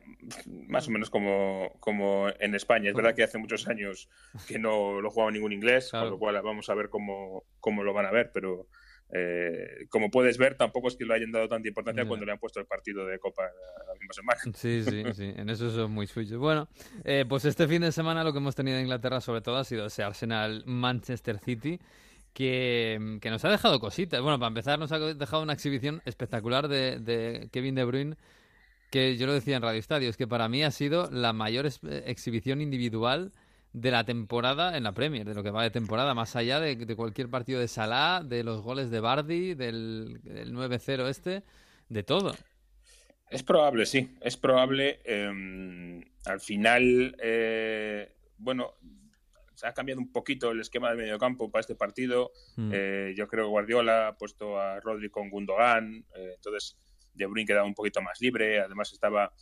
[0.68, 2.90] más o menos como, como en España.
[2.90, 4.08] Es verdad que hace muchos años
[4.46, 6.06] que no lo jugaba ningún inglés, Claro.
[6.06, 8.68] con lo cual vamos a ver cómo, cómo lo van a ver, pero
[9.10, 12.38] eh, como puedes ver, tampoco es que lo hayan dado tanta importancia cuando le han
[12.38, 13.42] puesto el partido de Copa
[13.86, 14.40] la misma semana.
[14.54, 16.38] Sí, sí, sí, en eso son muy suyos.
[16.38, 16.68] Bueno,
[17.04, 19.64] eh, pues este fin de semana lo que hemos tenido en Inglaterra sobre todo ha
[19.64, 21.78] sido ese Arsenal-Manchester City
[22.34, 24.20] que, que nos ha dejado cositas.
[24.20, 28.16] Bueno, para empezar nos ha dejado una exhibición espectacular de, de Kevin De Bruyne
[28.90, 31.66] que yo lo decía en Radio Estadio, es que para mí ha sido la mayor
[31.66, 33.32] eh, exhibición individual
[33.80, 36.76] de la temporada en la Premier, de lo que va de temporada, más allá de,
[36.76, 41.42] de cualquier partido de Salah, de los goles de Bardi, del, del 9-0 este,
[41.88, 42.34] de todo.
[43.30, 45.00] Es probable, sí, es probable.
[45.04, 48.74] eh, al final, eh, bueno,
[49.54, 52.32] se ha cambiado un poquito el esquema del mediocampo para este partido.
[52.56, 52.70] Mm.
[52.72, 56.78] Eh, yo creo que Guardiola ha puesto a Rodri con Gundogan, eh, entonces
[57.14, 58.60] De Bruyne quedaba un poquito más libre.
[58.60, 59.32] Además estaba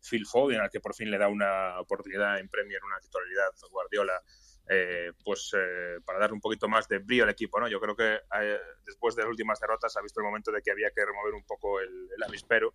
[0.00, 4.20] Phil Foden, al que por fin le da una oportunidad en Premier, una titularidad Guardiola,
[4.68, 7.60] eh, pues eh, para dar un poquito más de brío al equipo.
[7.60, 7.68] ¿no?
[7.68, 10.70] Yo creo que eh, después de las últimas derrotas ha visto el momento de que
[10.70, 12.74] había que remover un poco el, el avispero.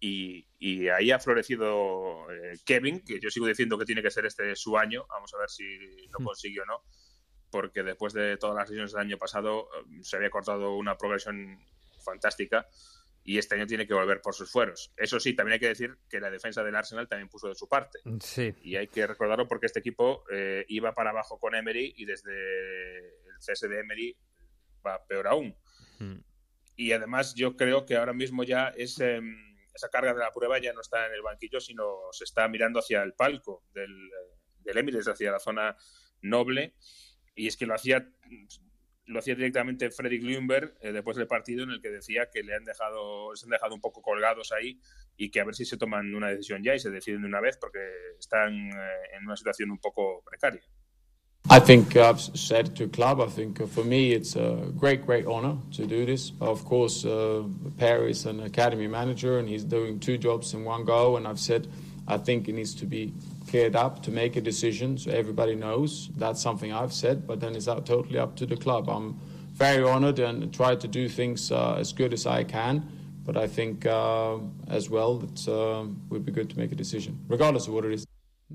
[0.00, 2.26] Y, y ahí ha florecido
[2.64, 5.06] Kevin, que yo sigo diciendo que tiene que ser este su año.
[5.08, 5.64] Vamos a ver si
[6.08, 6.24] lo Hmm.
[6.24, 6.82] consigue o no
[7.52, 9.68] porque después de todas las lesiones del año pasado
[10.00, 11.58] se había cortado una progresión
[12.02, 12.66] fantástica
[13.24, 14.92] y este año tiene que volver por sus fueros.
[14.96, 17.68] Eso sí, también hay que decir que la defensa del Arsenal también puso de su
[17.68, 18.00] parte.
[18.20, 18.54] Sí.
[18.62, 22.32] Y hay que recordarlo porque este equipo eh, iba para abajo con Emery y desde
[22.98, 24.16] el cese de Emery
[24.84, 25.56] va peor aún.
[26.00, 26.18] Mm.
[26.76, 29.20] Y además yo creo que ahora mismo ya es, eh,
[29.72, 32.80] esa carga de la prueba ya no está en el banquillo, sino se está mirando
[32.80, 34.10] hacia el palco del,
[34.60, 35.76] del Emirates, hacia la zona
[36.22, 36.74] noble.
[37.34, 38.08] Y es que lo hacía
[39.06, 42.54] lo hacía directamente Freddy Glumberg eh, después del partido en el que decía que le
[42.54, 44.78] han dejado se han dejado un poco colgados ahí
[45.16, 47.40] y que a ver si se toman una decisión ya y se deciden de una
[47.40, 47.80] vez porque
[48.18, 50.62] están eh, en una situación un poco precaria.
[51.50, 53.20] I think I've said to club.
[53.20, 56.32] I think for me it's a great, great honor to do this.
[56.40, 57.42] Of course, uh,
[57.78, 61.16] Per is an academy manager and he's doing two jobs in one go.
[61.16, 61.66] And I've said
[62.08, 63.12] I think it needs to be
[63.48, 66.10] cleared up to make a decision so everybody knows.
[66.16, 68.88] That's something I've said, but then it's totally up to the club.
[68.88, 69.18] I'm
[69.52, 72.88] very honored and try to do things uh, as good as I can.
[73.24, 74.38] But I think uh,
[74.68, 77.92] as well that uh, would be good to make a decision, regardless of what it
[77.92, 78.06] is.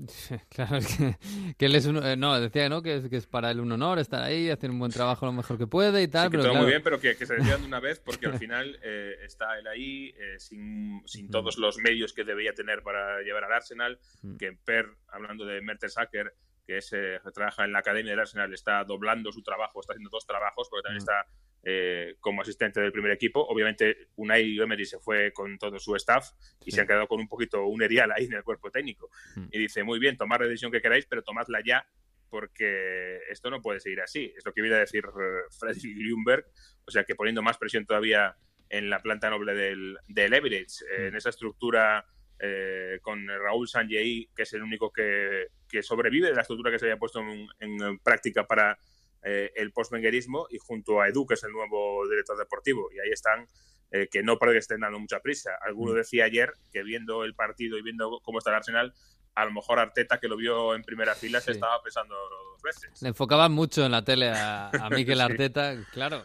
[0.48, 1.16] Claro, es que,
[1.56, 2.82] que él es un, eh, no, decía ¿no?
[2.82, 5.32] que, es, que es para él un honor estar ahí, hacer un buen trabajo lo
[5.32, 7.26] mejor que puede y tal, Sí, que pero todo claro, muy bien, pero que, que
[7.26, 11.30] se decidan de una vez porque al final eh, está él ahí eh, sin, sin
[11.30, 14.36] todos los medios que debería tener para llevar al Arsenal, Mm.
[14.36, 16.34] que Per, hablando de Mertesacker,
[16.66, 20.10] que es, eh, trabaja en la academia del Arsenal, está doblando su trabajo, está haciendo
[20.10, 21.08] dos trabajos, porque también Mm.
[21.08, 21.26] está
[21.62, 23.40] eh, como asistente del primer equipo.
[23.46, 26.30] Obviamente, Unai Emery se fue con todo su staff
[26.64, 26.70] y Sí.
[26.72, 29.10] se han quedado con un poquito un erial ahí en el cuerpo técnico.
[29.36, 29.46] Mm.
[29.52, 31.86] Y dice, muy bien, tomad la decisión que queráis, pero tomadla ya
[32.30, 34.32] porque esto no puede seguir así.
[34.36, 36.44] Es lo que viene a decir eh, Freddy Ljungberg,
[36.86, 38.36] o sea que poniendo más presión todavía
[38.68, 42.04] en la planta noble del, del eh, en esa estructura
[42.38, 46.78] eh, con Raúl Sanjei, que es el único que, que sobrevive de la estructura que
[46.78, 48.78] se había puesto en, en práctica para
[49.22, 52.88] eh, el post-benguerismo, y junto a Edu, que es el nuevo director deportivo.
[52.92, 53.46] Y ahí están,
[53.90, 55.52] eh, que no parece que estén dando mucha prisa.
[55.60, 58.94] Alguno decía ayer que viendo el partido y viendo cómo está el Arsenal,
[59.34, 63.02] a lo mejor Arteta, que lo vio en primera fila, se estaba pensando dos veces.
[63.02, 65.22] le enfocaban mucho en la tele a, a Mikel Sí.
[65.22, 66.24] Arteta, claro.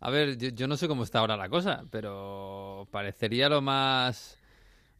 [0.00, 4.38] A ver, yo, yo no sé cómo está ahora la cosa, pero parecería lo más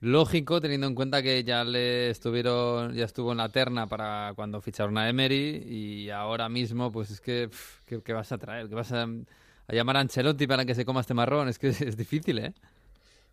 [0.01, 4.61] lógico teniendo en cuenta que ya le estuvieron ya estuvo en la terna para cuando
[4.61, 8.69] ficharon a Emery y ahora mismo pues es que pff, ¿qué, qué vas a traer?
[8.69, 11.49] ¿Qué vas a, a llamar a Ancelotti para que se coma este marrón?
[11.49, 12.53] Es que es, es difícil, ¿eh?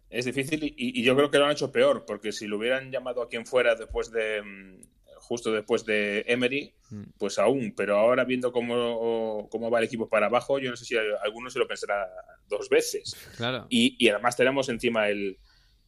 [0.09, 2.91] Es difícil y, y yo creo que lo han hecho peor, porque si lo hubieran
[2.91, 4.81] llamado a quien fuera después de mm,
[5.19, 7.03] justo después de Emery, Mm.
[7.17, 10.85] pues aún, pero ahora viendo cómo, cómo va el equipo para abajo, yo no sé
[10.85, 12.07] si alguno se lo pensará
[12.47, 13.15] dos veces.
[13.35, 13.65] Claro.
[13.69, 15.39] Y, y además tenemos encima el,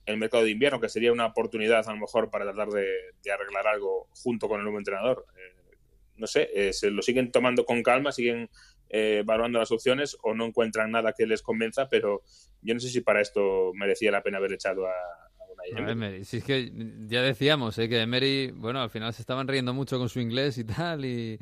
[0.05, 2.87] el mercado de invierno, que sería una oportunidad a lo mejor para tratar de,
[3.23, 5.25] de arreglar algo junto con el nuevo entrenador.
[5.35, 5.77] Eh,
[6.17, 8.49] no sé, eh, se lo siguen tomando con calma, siguen
[8.89, 12.23] eh, evaluando las opciones o no encuentran nada que les convenza, pero
[12.61, 16.23] yo no sé si para esto merecía la pena haber echado a, a Emery.
[16.23, 16.71] Si es que
[17.07, 17.89] ya decíamos ¿eh?
[17.89, 21.39] que Emery, bueno, al final se estaban riendo mucho con su inglés y tal, y,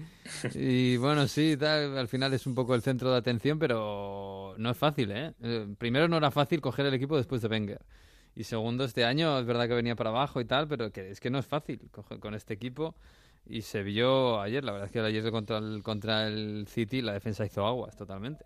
[0.56, 4.72] y bueno, sí, tal, al final es un poco el centro de atención, pero no
[4.72, 5.12] es fácil.
[5.12, 5.34] Eh,
[5.78, 7.82] Primero no era fácil coger el equipo después de Wenger.
[8.36, 11.20] Y segundo, este año es verdad que venía para abajo y tal, pero que es
[11.20, 11.80] que no es fácil
[12.20, 12.96] con este equipo.
[13.46, 17.14] y se vio ayer, la verdad es que ayer contra el, contra el City la
[17.14, 18.46] defensa hizo aguas totalmente.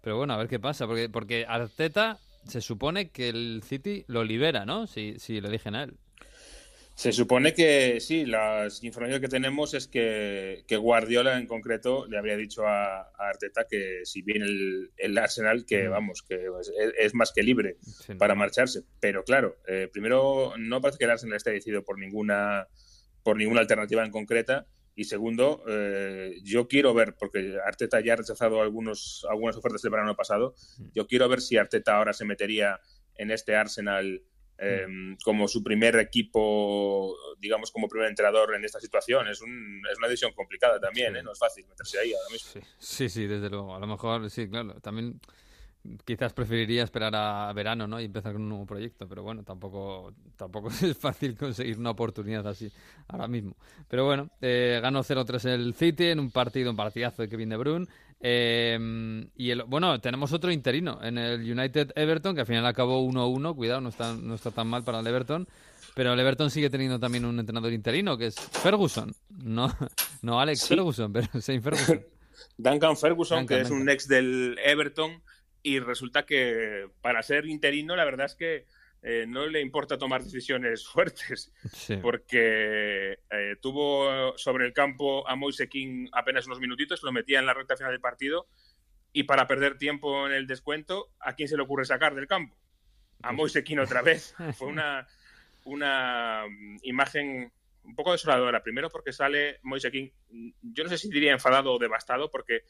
[0.00, 4.24] Pero bueno, a ver qué pasa, porque, porque Arteta se supone que el City lo
[4.24, 4.86] libera, ¿no?
[4.86, 5.98] Si, si le eligen a él.
[6.98, 12.36] Se supone que sí, las informaciones que tenemos es que, Guardiola en concreto le habría
[12.36, 14.46] dicho a, Arteta que si viene
[14.96, 16.48] el, Arsenal, que vamos, que
[16.98, 17.76] es, más que libre
[18.18, 18.82] para marcharse.
[18.98, 22.66] Pero claro, eh, primero no parece que el Arsenal esté decidido por ninguna,
[23.22, 24.66] por ninguna alternativa en concreta.
[24.96, 29.92] Y segundo, eh, yo quiero ver, porque Arteta ya ha rechazado algunos, algunas ofertas del
[29.92, 30.56] verano pasado,
[30.96, 32.80] yo quiero ver si Arteta ahora se metería
[33.14, 34.20] en este Arsenal
[34.60, 39.28] Em, como su primer equipo, digamos, como primer entrenador en esta situación.
[39.28, 41.22] Es, un, es una decisión complicada también, ¿eh?
[41.22, 42.60] no es fácil meterse ahí ahora mismo.
[42.78, 43.08] Sí.
[43.08, 43.76] sí, desde luego.
[43.76, 44.80] A lo mejor, sí, claro.
[44.80, 45.20] También
[46.04, 48.00] quizás preferiría esperar a verano ¿no?
[48.00, 52.46] y empezar con un nuevo proyecto, pero bueno, tampoco, tampoco es fácil conseguir una oportunidad
[52.46, 52.70] así
[53.08, 53.56] ahora mismo.
[53.88, 57.56] Pero bueno, eh, ganó 0-3 el City en un partido, un partidazo de Kevin De
[57.56, 57.86] Bruyne.
[58.20, 63.00] Eh, y el, bueno, tenemos otro interino en el United Everton, que al final acabó
[63.06, 63.54] 1-1.
[63.54, 65.46] Cuidado, no está, no está tan mal para el Everton.
[65.94, 69.12] Pero el Everton sigue teniendo también un entrenador interino, que es Ferguson.
[69.30, 69.74] No,
[70.22, 72.04] no Alex Ferguson, pero Shane Ferguson.
[72.56, 75.20] Duncan Ferguson, que es un ex del Everton.
[75.62, 78.66] Y resulta que para ser interino, la verdad es que
[79.02, 81.52] eh, no le importa tomar decisiones fuertes,
[82.02, 87.46] porque eh, tuvo sobre el campo a Moise King apenas unos minutitos, lo metía en
[87.46, 88.48] la recta final del partido,
[89.12, 92.56] y para perder tiempo en el descuento, ¿a quién se le ocurre sacar del campo?
[93.22, 94.34] A Moise King otra vez.
[94.56, 95.06] Fue una,
[95.64, 97.52] una mm, imagen
[97.88, 98.62] un poco desoladora.
[98.62, 100.10] Primero porque sale Moise King,
[100.62, 102.62] yo no sé si diría enfadado o devastado, porque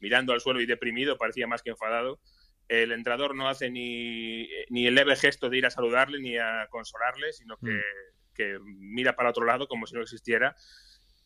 [0.00, 2.20] mirando al suelo y deprimido parecía más que enfadado
[2.68, 6.66] el entrenador no hace ni, ni, el leve gesto de ir a saludarle ni a
[6.70, 8.94] consolarle, sino que, mm.
[8.94, 10.56] mira para otro lado como si no existiera.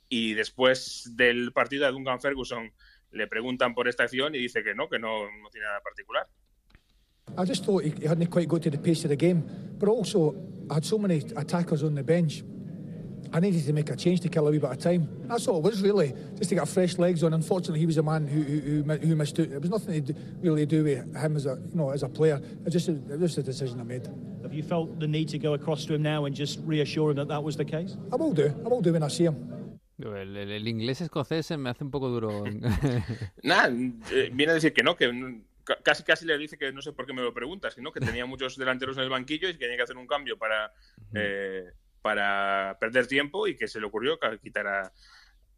[0.09, 2.73] Y después del partido de Duncan Ferguson
[3.11, 6.27] le preguntan por esta acción y dice que no, que no, no tiene nada particular.
[7.37, 9.45] I just thought he hadn't quite got to the pace of the game,
[9.79, 10.35] but also
[10.71, 12.43] I had so many attackers on the bench.
[13.33, 15.09] I needed to make a change to kill a wee bit of time.
[15.29, 17.35] That's all it was really, just to get fresh legs on.
[17.35, 19.49] Unfortunately, he was a man who who, who missed out.
[19.49, 22.09] It was nothing to do, really do with him as a you know as a
[22.09, 22.41] player.
[22.67, 24.09] It just it was a decision I made.
[24.43, 27.17] Have you felt the need to go across to him now and just reassure him
[27.17, 27.97] that that was the case?
[28.13, 28.47] I will do.
[28.65, 29.37] I will do when I see him.
[30.01, 32.45] El, el, el inglés escocés me hace un poco duro.
[33.43, 33.69] Nada,
[34.13, 35.11] eh, viene a decir que no, que
[35.83, 38.27] casi casi le dice que no sé por qué me lo preguntas, sino que tenía
[38.27, 40.73] muchos delanteros en el banquillo y que tenía que hacer un cambio para
[41.15, 41.65] eh,
[42.03, 44.93] para perder tiempo y que se le ocurrió quitar a,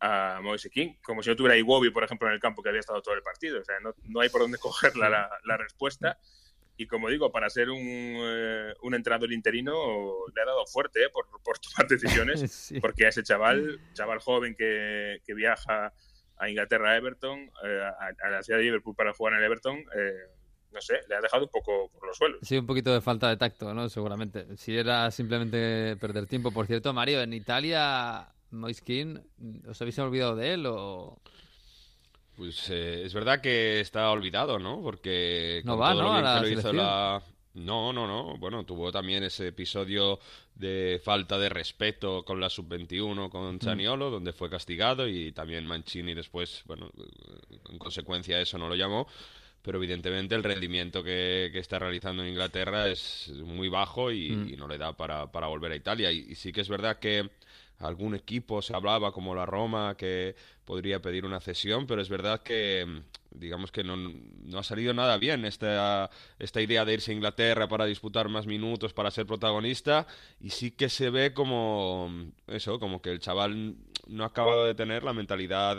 [0.01, 2.81] a Moise King, como si no tuviera Iwobi, por ejemplo, en el campo que había
[2.81, 3.61] estado todo el partido.
[3.61, 6.19] O sea, no, no hay por dónde coger la, la, respuesta.
[6.77, 9.75] Y como digo, para ser un, eh, un entrenador interino
[10.35, 14.55] le ha dado fuerte eh, por, por, tomar decisiones, porque a ese chaval, chaval joven
[14.55, 15.93] que, que viaja
[16.39, 19.45] a Inglaterra, a Everton, eh, a, a, la ciudad de Liverpool para jugar en el
[19.45, 20.13] Everton, eh,
[20.73, 22.39] no sé, le ha dejado un poco por los suelos.
[22.43, 23.89] Sí, un poquito de falta de tacto, ¿no?
[23.89, 24.57] Seguramente.
[24.57, 26.51] Si era simplemente perder tiempo.
[26.51, 29.21] Por cierto, Mario, en Italia, Moiskin,
[29.69, 31.21] ¿os habéis olvidado de él o...?
[32.37, 34.81] Pues eh, es verdad que está olvidado, ¿no?
[34.81, 35.61] Porque...
[35.65, 36.15] No va, ¿no?
[36.15, 37.23] A la
[37.55, 38.39] No, no, no.
[38.39, 40.19] Bueno, tuvo también ese episodio
[40.55, 43.59] de falta de respeto con la sub-21 con mm.
[43.59, 46.91] Chaniolo, donde fue castigado y también Mancini después, bueno,
[47.69, 49.07] en consecuencia eso no lo llamó
[49.63, 54.57] pero evidentemente el rendimiento que, está realizando en Inglaterra es muy bajo y, mm.
[54.57, 56.11] no le da para, volver a Italia.
[56.11, 57.29] Y, sí que es verdad que
[57.79, 62.43] algún equipo se hablaba, como la Roma, que podría pedir una cesión, pero es verdad
[62.43, 67.15] que digamos que no, no ha salido nada bien esta, esta idea de irse a
[67.15, 70.07] Inglaterra para disputar más minutos, para ser protagonista,
[70.41, 73.77] y sí que se ve como eso, como que el chaval
[74.09, 75.79] no ha acabado de tener la mentalidad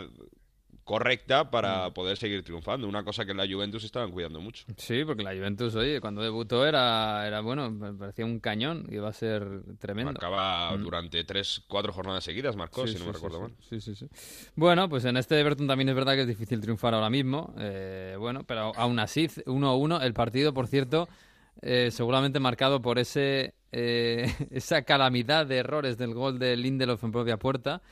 [0.84, 1.92] correcta para mm.
[1.92, 2.88] poder seguir triunfando.
[2.88, 4.64] Una cosa que la Juventus estaban cuidando mucho.
[4.76, 9.12] Sí, porque la Juventus, oye, cuando debutó era, era bueno, parecía un cañón, iba a
[9.12, 10.12] ser tremendo.
[10.12, 10.82] Acaba mm.
[10.82, 13.52] durante tres, cuatro jornadas seguidas, marcó, si no me recuerdo mal.
[13.68, 14.08] Sí, sí, sí.
[14.54, 17.54] Bueno, pues en este Everton también es verdad que es difícil triunfar ahora mismo.
[17.58, 21.08] Eh, bueno, pero aún así, 1-1, el partido, por cierto,
[21.60, 27.12] eh, seguramente marcado por ese eh, esa calamidad de errores del gol de Lindelof en
[27.12, 27.82] propia puerta.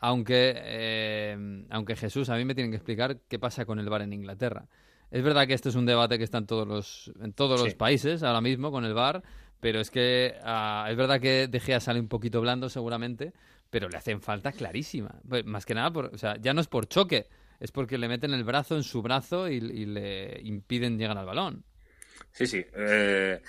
[0.00, 4.02] Aunque, eh, aunque Jesús, a mí me tienen que explicar qué pasa con el VAR
[4.02, 4.68] en Inglaterra.
[5.10, 7.74] Es verdad que este es un debate que está en todos los, en todos los
[7.74, 9.22] países ahora mismo con el VAR,
[9.60, 13.32] pero es que ah, es verdad que De Gea sale un poquito blando seguramente,
[13.70, 15.20] pero le hacen falta clarísima.
[15.28, 17.26] Pues, más que nada, por, o sea, ya no es por choque,
[17.58, 21.64] es porque le meten el brazo en su brazo y, le impiden llegar al balón.
[22.30, 22.64] Sí, sí.
[22.74, 23.40] Eh,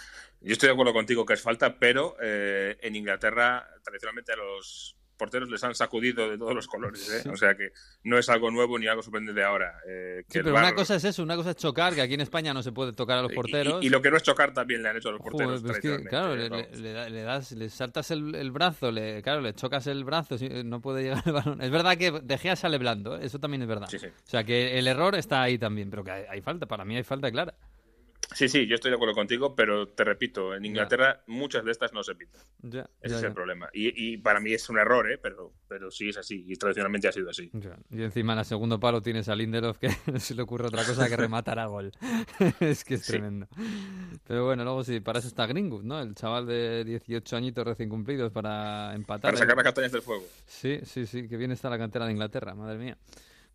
[0.42, 4.96] yo estoy de acuerdo contigo que es falta, pero eh, en Inglaterra tradicionalmente a los
[5.20, 7.30] porteros les han sacudido de todos los colores, ¿eh?
[7.30, 9.80] o sea que no es algo nuevo ni algo sorprendente de ahora.
[9.86, 12.54] Eh, sí, pero una cosa es eso, una cosa es chocar, que aquí en España
[12.54, 13.84] no se puede tocar a los porteros.
[13.84, 15.62] Y, lo que no es chocar también le han hecho a los porteros.
[15.62, 16.50] Joder, claro, le,
[17.10, 21.04] le, das, le saltas el, el, brazo, le, claro, le chocas el brazo, no puede
[21.04, 21.62] llegar el balón.
[21.62, 23.26] Es verdad que De Gea sale blando, ¿eh?
[23.26, 23.88] eso también es verdad.
[23.90, 24.08] Sí, sí.
[24.08, 26.96] O sea que el error está ahí también, pero que hay, hay falta, para mí
[26.96, 27.54] hay falta clara.
[28.34, 31.94] Sí, sí, yo estoy de acuerdo contigo, pero te repito, en Inglaterra muchas de estas
[31.94, 32.42] no se pitan.
[33.02, 33.70] Ese es el problema.
[33.74, 35.18] Y, para mí es un error, ¿eh?
[35.18, 37.52] pero, pero sí es así, y tradicionalmente ha sido así.
[37.90, 40.84] Y encima en el segundo palo tienes a Lindelof que no se le ocurre otra
[40.86, 41.92] cosa que rematar a gol.
[42.60, 43.48] es que es tremendo.
[44.28, 46.00] Pero bueno, luego sí, para eso está Greenwood, ¿no?
[46.00, 49.32] El chaval de 18 añitos recién cumplidos para empatar.
[49.32, 50.24] Para sacar las castañas del fuego.
[50.46, 52.98] Sí, sí, sí, que bien está la cantera de Inglaterra, madre mía.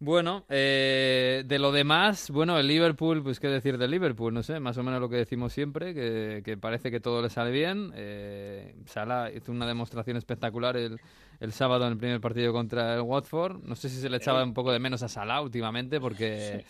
[0.04, 4.60] Bueno, eh, de lo demás, bueno, el Liverpool, pues qué decir del Liverpool, no sé,
[4.60, 7.90] más o menos lo que decimos siempre, que, parece que todo le sale bien.
[7.96, 11.00] Eh, Salah hizo una demostración espectacular el,
[11.40, 13.62] el, sábado en el primer partido contra el Watford.
[13.64, 16.66] No sé si se le echaba un poco de menos a Salah últimamente porque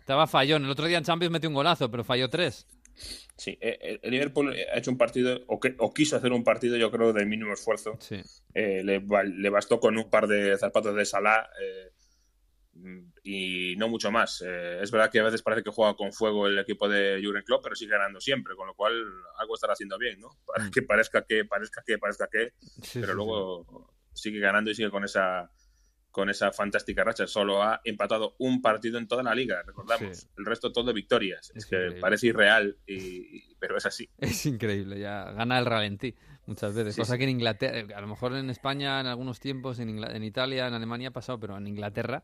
[0.00, 0.64] estaba fallón.
[0.64, 2.66] El otro día en Champions metió un golazo, pero falló tres.
[3.36, 6.76] Sí, eh, el Liverpool ha hecho un partido, o, que, o quiso hacer un partido,
[6.76, 7.96] yo creo, de mínimo esfuerzo.
[8.00, 8.20] Sí.
[8.52, 11.48] Eh, le, le, bastó con un par de zapatos de Salah.
[11.62, 11.93] Eh,
[13.22, 14.42] y no mucho más.
[14.46, 17.44] Eh, es verdad que a veces parece que juega con fuego el equipo de Jurgen
[17.44, 18.92] Klopp, pero sigue ganando siempre, con lo cual
[19.38, 20.30] algo estará haciendo bien, ¿no?
[20.46, 20.70] Para mm.
[20.70, 22.52] que parezca que, parezca que, parezca que,
[22.94, 25.50] pero luego sigue ganando y sigue con esa
[26.10, 27.26] con esa fantástica racha.
[27.26, 30.28] Solo ha empatado un partido en toda la liga, recordamos.
[30.38, 31.50] El resto todo victorias.
[31.56, 34.08] Es, que parece irreal, y, pero es así.
[34.18, 36.14] Es increíble, ya gana el ralentí
[36.46, 36.94] muchas veces.
[36.94, 40.68] Cosa que en Inglaterra, a lo mejor en España en algunos tiempos, en, en Italia,
[40.68, 42.22] en Alemania ha pasado, pero en Inglaterra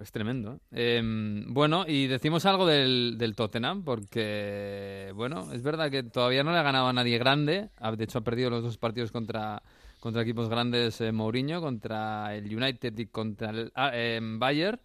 [0.00, 0.60] es tremendo.
[0.70, 6.52] Em, bueno, y decimos algo del, del, Tottenham, porque, bueno, es verdad que todavía no
[6.52, 7.70] le ha ganado a nadie grande.
[7.96, 9.62] De hecho, ha perdido los dos partidos contra,
[10.00, 14.80] contra equipos grandes eh, Mourinho, contra el United y contra el ah, em, Bayern.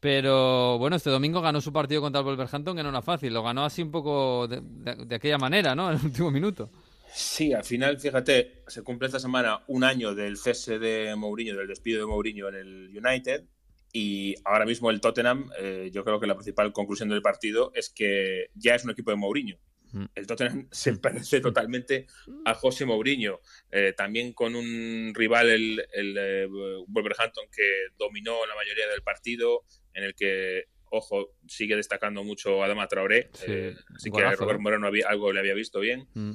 [0.00, 3.34] Pero bueno, este domingo ganó su partido contra el Wolverhampton, que no era fácil.
[3.34, 5.90] Lo ganó así un poco de, de aquella manera, ¿no?
[5.92, 6.70] En el último minuto.
[7.12, 11.66] Sí, al final, fíjate, se cumple esta semana un año del cese de Mourinho, del
[11.66, 13.44] despido de Mourinho en el United
[13.92, 17.90] y ahora mismo el Tottenham, eh, yo creo que la principal conclusión del partido es
[17.90, 19.58] que ya es un equipo de Mourinho.
[19.92, 20.04] Mm.
[20.14, 22.06] El Tottenham se parece totalmente
[22.44, 26.46] a José Mourinho, eh, también con un rival, el, el eh,
[26.86, 32.86] Wolverhampton, que dominó la mayoría del partido, en el que, ojo, sigue destacando mucho Adama
[32.86, 36.06] Traoré, así que Robert Moreno había, algo le había visto bien.
[36.14, 36.32] Mm.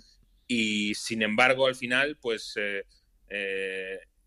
[0.47, 2.55] Y sin embargo, al final, pues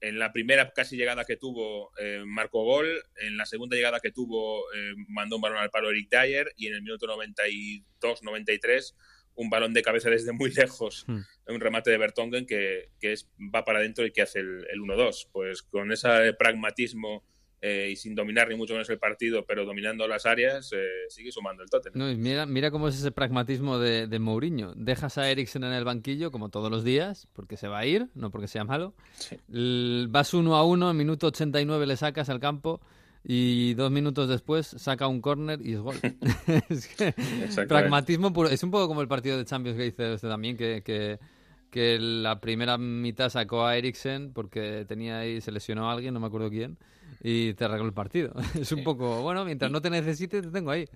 [0.01, 4.13] en la primera casi llegada que tuvo eh, marcó gol, en la segunda llegada que
[4.13, 8.95] tuvo eh, mandó un balón al palo Eric Dyer y en el minuto 92-93
[9.35, 11.21] un balón de cabeza desde muy lejos, hmm.
[11.47, 14.81] un remate de Bertongen que, que es, va para adentro y que hace el, el
[14.81, 15.29] 1-2.
[15.33, 17.25] Pues con ese pragmatismo
[17.61, 21.33] eh, y sin dominar ni mucho menos el partido, pero dominando las áreas, eh, sigue
[21.33, 22.17] sumando el Tottenham.
[22.17, 24.75] mira, mira cómo es ese pragmatismo de, de, Mourinho.
[24.77, 28.09] Dejas a Eriksen en el banquillo, como todos los días, porque se va a ir,
[28.15, 28.95] no porque sea malo.
[29.49, 32.81] vas uno a uno, en minuto 89 le sacas al campo
[33.25, 35.97] y dos minutos después saca un córner y es gol.
[36.69, 38.51] es pragmatismo puro.
[38.51, 41.19] Es un poco como el partido de Champions que dice usted también, que, que,
[41.73, 46.21] que la primera mitad sacó a Eriksen porque tenía ahí, se lesionó a alguien, no
[46.21, 46.79] me acuerdo quién
[47.21, 48.35] y te arreglo el partido.
[48.61, 50.89] Es un poco, bueno, mientras no te necesite, te tengo ahí.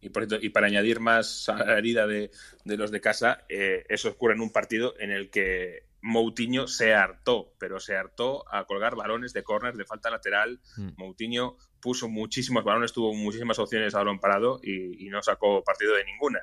[0.00, 2.30] Y, por, y para añadir más herida de,
[2.64, 6.94] de los de casa, eh, eso ocurre en un partido en el que Moutinho se
[6.94, 10.60] hartó, pero se hartó a colgar balones de córner, de falta lateral.
[10.76, 10.90] Mm.
[10.96, 16.04] Moutinho puso muchísimos balones, tuvo muchísimas opciones a balón parado y, no sacó partido de
[16.04, 16.40] ninguna.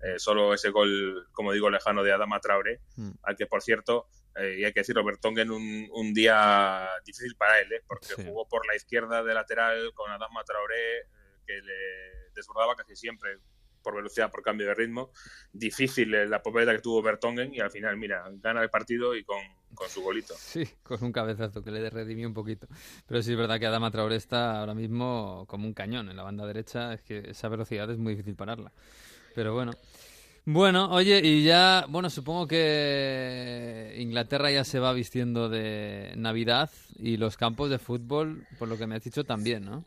[0.00, 3.10] Eh, solo ese gol, como digo, lejano de Adama Traore, mm.
[3.22, 7.60] al que, por cierto, eh, y hay que decirlo, Bertongen un, un día difícil para
[7.60, 7.82] él, ¿eh?
[7.86, 11.06] porque jugó por la izquierda de lateral con Adama Traoré, eh,
[11.46, 13.38] que le desbordaba casi siempre
[13.82, 15.12] por velocidad, por cambio de ritmo.
[15.52, 19.38] Difícil la popeta que tuvo Bertongen y al final, mira, gana el partido y con,
[19.74, 20.34] con su golito.
[20.38, 22.66] Sí, con un cabezazo que le redimió un poquito.
[23.06, 26.22] Pero sí es verdad que Adama Traoré está ahora mismo como un cañón en la
[26.22, 28.72] banda derecha, es que esa velocidad es muy difícil pararla.
[29.34, 29.72] Pero bueno.
[30.50, 37.18] Bueno, oye, y ya, bueno, supongo que Inglaterra ya se va vistiendo de Navidad y
[37.18, 39.84] los campos de fútbol, por lo que me has dicho, también, ¿no?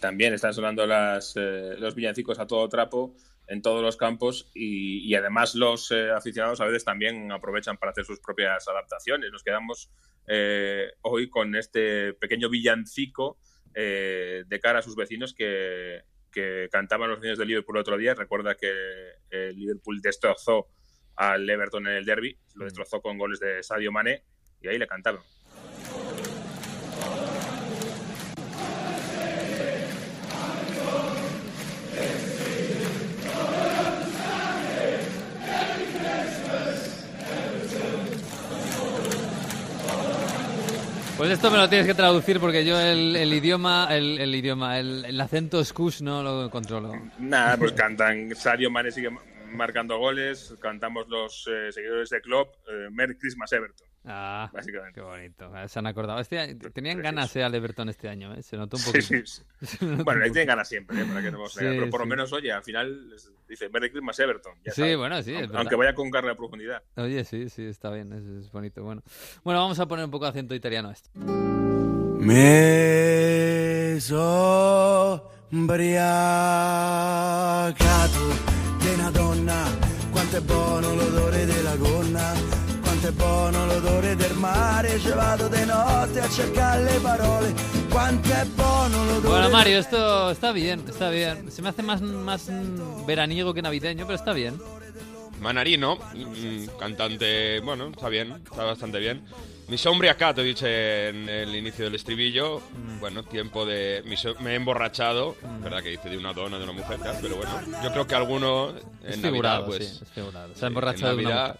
[0.00, 3.14] También están sonando las, eh, los villancicos a todo trapo
[3.46, 8.06] en todos los campos y, además los eh, aficionados a veces también aprovechan para hacer
[8.06, 9.30] sus propias adaptaciones.
[9.32, 9.90] Nos quedamos
[10.26, 13.36] eh, hoy con este pequeño villancico
[13.74, 16.04] de cara a sus vecinos que,
[16.34, 18.14] que cantaban los niños del Liverpool el otro día.
[18.14, 18.72] Recuerda que
[19.30, 20.68] el Liverpool destrozó
[21.16, 24.24] al Everton en el derby, lo destrozó con goles de Sadio Mané
[24.60, 25.22] y ahí le cantaban.
[41.24, 45.64] Pues esto me lo tienes que traducir porque yo el, idioma, el, idioma, el, acento
[45.64, 46.92] scush no lo controlo.
[47.18, 49.08] Nada, pues cantan Sadio Mane sigue
[49.50, 53.93] marcando goles, cantamos los eh, seguidores de Klopp, eh, Merry Christmas Everton.
[54.06, 55.00] Ah, Básicamente.
[55.00, 55.50] qué bonito.
[55.54, 56.20] Ah, Se han acordado.
[56.20, 57.02] Este, año- tenían Precioso.
[57.02, 58.42] ganas eh, al Everton este año, ¿eh?
[58.42, 59.06] Se notó un poquito.
[59.06, 59.22] sí,
[59.62, 59.78] sí.
[60.04, 61.04] Bueno, ahí tienen ganas siempre, ¿eh?
[61.06, 62.10] para que no vamos a Sí, pero por lo sí.
[62.10, 63.14] menos, oye, al final
[63.48, 64.52] dice Merry Christmas Everton.
[64.64, 64.96] ya Sí, sabes.
[64.98, 65.56] bueno, sí, Aunque-.
[65.56, 66.82] Aunque vaya con carga de profundidad.
[66.96, 68.82] Oye, sí, sí, está bien, es, es bonito.
[68.84, 69.02] Bueno.
[69.42, 71.08] bueno, vamos a poner un poco de acento italiano a esto.
[71.14, 71.24] Mi
[74.00, 75.30] sono
[76.94, 78.20] ubriacato
[78.80, 79.64] di una donna,
[80.10, 82.32] quanto è buono l'odore della gonna,
[83.06, 87.52] è buono l'odore del mare, ci vado di notte a cercare le parole,
[88.54, 91.50] buono l'odore Bueno, Mario, esto está bien, está bien.
[91.50, 94.58] Se me hace más, más mm, veraniego que navideño, pero está bien.
[95.40, 99.22] Manarino, mm, cantante, bueno, está bien, está bastante bien.
[99.68, 102.60] Mi sombriacato, dice en el inicio del estribillo.
[102.72, 103.00] Mm.
[103.00, 104.02] Bueno, tiempo de.
[104.40, 105.36] me he emborrachado.
[105.62, 107.60] Verdad que dice de una dona, de una mujer, pero bueno.
[107.82, 109.88] Yo creo que alguno en Es Navidad, figurado, pues.
[109.88, 110.54] sí, es figurado.
[110.54, 111.58] Se ha emborrachado en de una Navidad,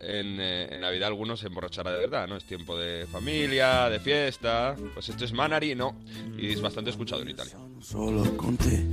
[0.00, 2.36] en, eh, en Navidad algunos se emborrachará de verdad, ¿no?
[2.36, 4.76] Es tiempo de familia, de fiesta.
[4.94, 5.96] Pues esto es Manarino
[6.36, 7.56] y es bastante escuchado en Italia.
[7.80, 8.86] solo con te.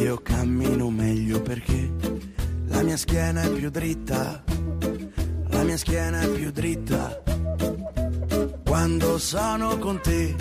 [0.00, 1.90] Io cammino meglio perché
[2.68, 4.44] la mia schiena è più dritta.
[5.48, 7.22] La mia schiena è più dritta.
[8.64, 10.34] Quando sono con te,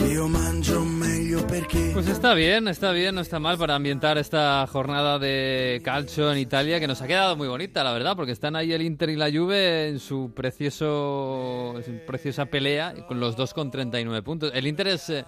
[0.00, 1.90] io mangio meglio perché.
[1.92, 6.38] Pues está bien, está bien, no está mal para ambientar esta jornada de calcio en
[6.38, 9.16] Italia que nos ha quedado muy bonita, la verdad, porque están ahí el Inter y
[9.16, 14.50] la Juve en su precioso, en su preciosa pelea con los dos con 39 puntos.
[14.54, 15.24] El Inter es, eh,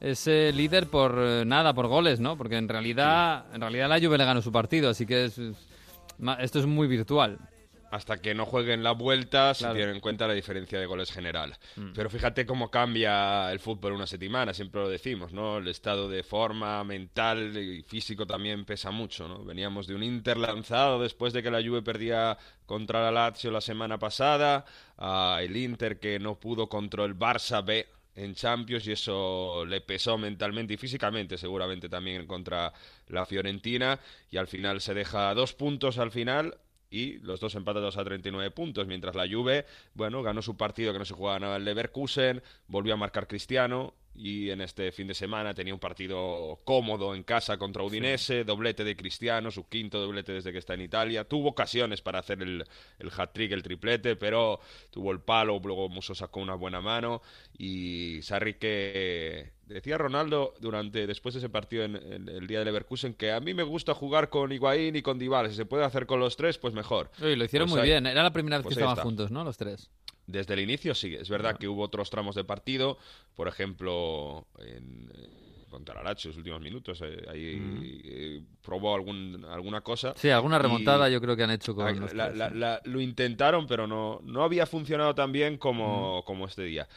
[0.00, 2.36] es eh, líder por eh, nada, por goles, ¿no?
[2.36, 5.40] Porque en realidad, en realidad la Juve le ganó su partido, así que es-
[6.38, 7.38] esto es muy virtual.
[7.94, 9.74] Hasta que no jueguen la vuelta, Claro.
[9.74, 11.56] se tiene en cuenta la diferencia de goles general.
[11.76, 11.92] Mm.
[11.94, 15.58] Pero fíjate cómo cambia el fútbol una semana, siempre lo decimos, ¿no?
[15.58, 19.44] El estado de forma mental y físico también pesa mucho, ¿no?
[19.44, 22.36] Veníamos de un Inter lanzado después de que la Juve perdía
[22.66, 24.64] contra la Lazio la semana pasada,
[24.98, 27.86] a el Inter que no pudo contra el Barça B
[28.16, 32.72] en Champions y eso le pesó mentalmente y físicamente seguramente también contra
[33.08, 33.98] la Fiorentina
[34.30, 36.56] y al final se deja dos puntos al final
[36.94, 41.00] y los dos empatados a 39 puntos, mientras la Juve, bueno, ganó su partido que
[41.00, 45.14] no se jugaba nada en Leverkusen, volvió a marcar Cristiano y en este fin de
[45.14, 50.34] semana tenía un partido cómodo en casa contra Udinese, doblete de Cristiano, su quinto doblete
[50.34, 52.64] desde que está en Italia, tuvo ocasiones para hacer el,
[53.00, 54.60] el hat-trick, el triplete, pero
[54.92, 57.22] tuvo el palo, luego Muso sacó una buena mano
[57.58, 62.64] y Sarri que decía Ronaldo durante después de ese partido en, en el día de
[62.66, 65.84] Leverkusen que a mí me gusta jugar con Higuaín y con Dybala, si se puede
[65.84, 67.10] hacer con los tres, pues mejor.
[67.22, 68.98] Uy, lo hicieron Pues muy ahí- bien, era la primera vez pues que ahí estaban
[68.98, 69.02] está.
[69.04, 69.44] juntos, ¿no?
[69.44, 69.90] Los tres.
[70.26, 72.96] Desde el inicio sí, es verdad que hubo otros tramos de partido,
[73.34, 75.10] por ejemplo, en,
[75.74, 80.14] contra el Lazio, los últimos minutos, eh, ahí eh, probó algún, alguna cosa.
[80.16, 83.66] Sí, alguna remontada yo creo que han hecho con la- tres, la- la- lo intentaron,
[83.66, 86.24] pero no, no había funcionado tan bien como, Mm.
[86.24, 86.88] como este día.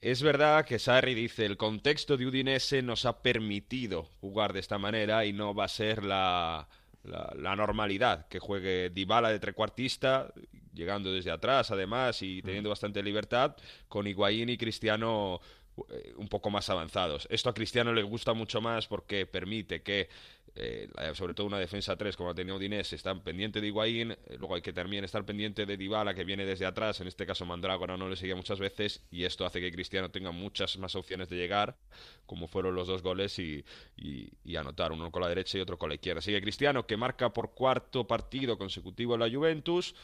[0.00, 4.78] Es verdad que Sarri dice, el contexto de Udinese nos ha permitido jugar de esta
[4.78, 6.68] manera y no va a ser la,
[7.04, 10.32] la, la normalidad que juegue Dybala de trecuartista,
[10.72, 13.56] llegando desde atrás además y teniendo bastante libertad,
[13.88, 15.40] con Higuaín y Cristiano
[16.16, 17.26] un poco más avanzados.
[17.30, 20.08] Esto a Cristiano le gusta mucho más porque permite que,
[20.54, 24.18] eh, sobre todo una defensa 3 como ha tenido Udinese, están pendiente de Higuaín, eh,
[24.38, 27.46] luego hay que también estar pendiente de Dybala que viene desde atrás, en este caso
[27.46, 31.28] Mandrágora no le seguía muchas veces y esto hace que Cristiano tenga muchas más opciones
[31.28, 31.76] de llegar,
[32.26, 33.64] como fueron los dos goles y,
[33.96, 36.20] y- y anotar, uno con la derecha y otro con la izquierda.
[36.20, 39.94] Sigue Cristiano que marca por cuarto partido consecutivo en la Juventus,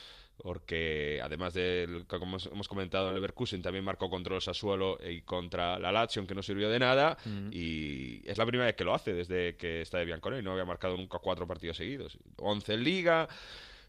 [0.43, 5.78] porque además que como hemos- comentado el Leverkusen también marcó contra el Sassuolo y contra
[5.78, 7.16] la Lazio aunque no sirvió de nada
[7.53, 10.64] y es la primera vez que lo hace desde que está de Bianconeri no había
[10.64, 12.18] marcado nunca cuatro partidos seguidos.
[12.37, 13.28] 11 en Liga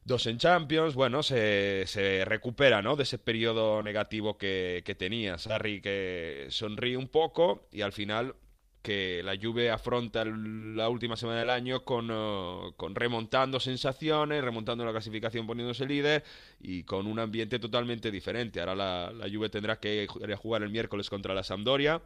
[0.06, 2.96] dos en Champions bueno se, se recupera ¿no?
[2.96, 5.38] de ese periodo negativo que, que tenía.
[5.38, 8.34] Sarri que sonríe un poco y al final
[8.88, 14.86] que la Juve afronta la última semana del año con, eh, con remontando sensaciones, remontando
[14.86, 16.24] la clasificación poniéndose líder
[16.62, 18.62] y con un ambiente totalmente diferente.
[18.62, 20.08] Ahora la, la Juve tendrá que
[20.38, 22.02] jugar el miércoles contra la Sampdoria.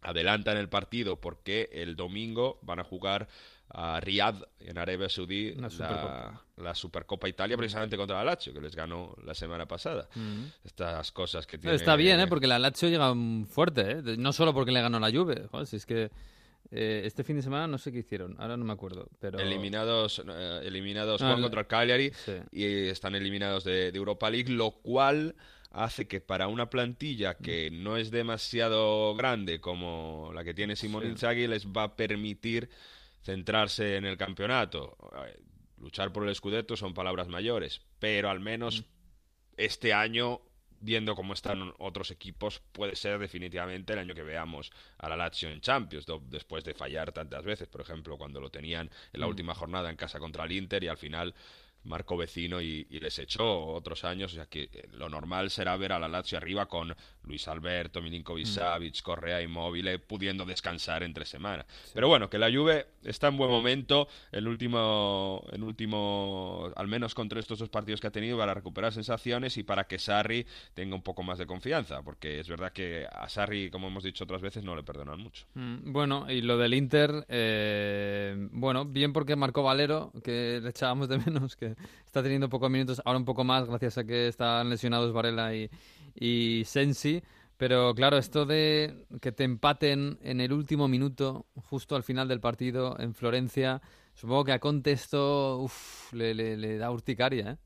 [0.00, 3.28] Adelantan el partido porque el domingo van a jugar
[3.70, 6.42] a Riyadh, en Arabia Saudí, la, Supercopa.
[6.56, 10.08] la Supercopa Italia, precisamente contra la Lazio, que les ganó la semana pasada.
[10.64, 11.76] Estas cosas que tiene...
[11.76, 12.26] Está bien, ¿eh?
[12.26, 14.02] Porque la Lazio llega mm, fuerte, ¿eh?
[14.18, 15.46] No solo porque le ganó la Juve.
[15.50, 16.10] Joder, si es que
[16.70, 18.36] eh, este fin de semana no sé qué hicieron.
[18.38, 19.08] Ahora no me acuerdo.
[19.20, 19.38] Pero...
[19.38, 22.32] Eliminados, eh, eliminados Ah, la- contra el Cagliari Sí.
[22.52, 25.34] y están eliminados de, de Europa League, lo cual
[25.70, 31.02] hace que para una plantilla que no es demasiado grande como la que tiene Simón
[31.02, 31.08] Sí.
[31.10, 32.70] Inzaghi les va a permitir
[33.22, 34.96] centrarse en el campeonato.
[35.26, 35.40] Eh,
[35.78, 38.84] Luchar por el Scudetto son palabras mayores, pero al menos
[39.56, 40.40] este año,
[40.80, 45.48] viendo cómo están otros equipos, puede ser definitivamente el año que veamos a la Lazio
[45.50, 49.30] en Champions, después de fallar tantas veces, por ejemplo, cuando lo tenían en la Mm.
[49.30, 51.32] última jornada en casa contra el Inter y al final
[51.84, 55.76] marcó vecino y, y les echó otros años, o sea que eh, lo normal será
[55.76, 56.94] ver a la Lazio arriba con
[57.28, 59.02] Luis Alberto, Milinkovic Mm.
[59.02, 61.64] Correa Immobile, pudiendo descansar entre semana.
[61.94, 67.14] Pero bueno, que la Juve está en buen momento, el último, el último, al menos
[67.14, 70.94] contra estos dos partidos que ha tenido, para recuperar sensaciones y para que Sarri tenga
[70.94, 74.40] un poco más de confianza, porque es verdad que a Sarri, como hemos dicho otras
[74.40, 75.46] veces, no le perdonan mucho.
[75.54, 81.08] Mm, Bueno, y lo del Inter, eh, bueno, bien porque marcó Valero, que le echábamos
[81.08, 81.74] de menos, que
[82.04, 85.68] está teniendo pocos minutos, ahora un poco más, gracias a que están lesionados Varela y,
[86.18, 87.22] y Sensi.
[87.56, 92.40] Pero claro, esto de que te empaten en el último minuto, justo al final del
[92.40, 93.82] partido en Florencia,
[94.14, 97.56] supongo que a Conte esto uf, le, le- le da urticaria, ¿eh?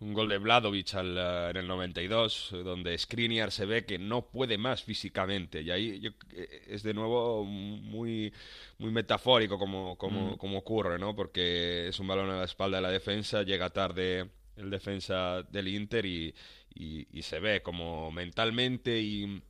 [0.00, 3.98] Un gol de Vladovic al, eh, en el 92, eh, donde Skriniar se ve que
[3.98, 5.60] no puede más físicamente.
[5.62, 8.32] Y ahí yo- eh, es de nuevo muy,
[8.78, 10.36] muy metafórico como, como, Mm.
[10.36, 11.16] como ocurre, ¿no?
[11.16, 15.66] Porque es un balón a la espalda de la defensa, llega tarde el defensa del
[15.68, 16.32] Inter y,
[16.78, 19.42] y- y se ve como mentalmente y,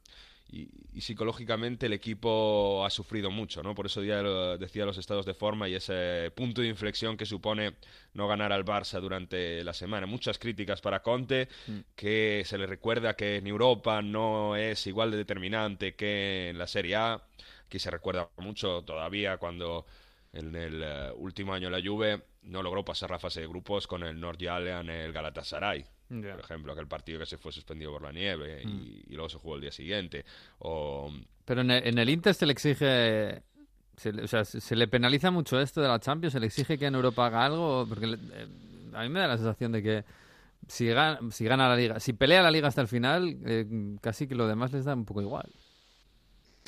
[0.51, 3.75] y- y psicológicamente el equipo ha sufrido mucho, ¿no?
[3.75, 7.75] Por eso decía los estados de forma y ese punto de inflexión que supone
[8.15, 10.07] no ganar al Barça durante la semana.
[10.07, 11.79] Muchas críticas para Conte, Mm.
[11.95, 16.67] que se le recuerda que en Europa no es igual de determinante que en la
[16.67, 17.23] Serie A.
[17.67, 19.85] Aquí se recuerda mucho todavía cuando
[20.33, 24.03] en el eh, último año la Juve no logró pasar la fase de grupos con
[24.03, 28.63] el Nordjylland, el Galatasaray Por ejemplo, aquel partido que se fue suspendido por la nieve
[28.65, 28.69] Mm.
[28.69, 30.25] y, y luego se jugó el día siguiente.
[30.61, 31.13] O
[31.45, 33.43] Pero en el, en el Inter se le exige.
[33.97, 36.79] Se o sea, se se le penaliza mucho esto de la Champions, se le exige
[36.79, 38.47] que en Europa haga algo, porque le- eh,
[38.95, 40.05] a mí me da la sensación de que
[40.69, 43.67] si gana, si gana la liga, si pelea la liga hasta el final, eh,
[44.01, 45.51] casi que lo demás les da un poco igual.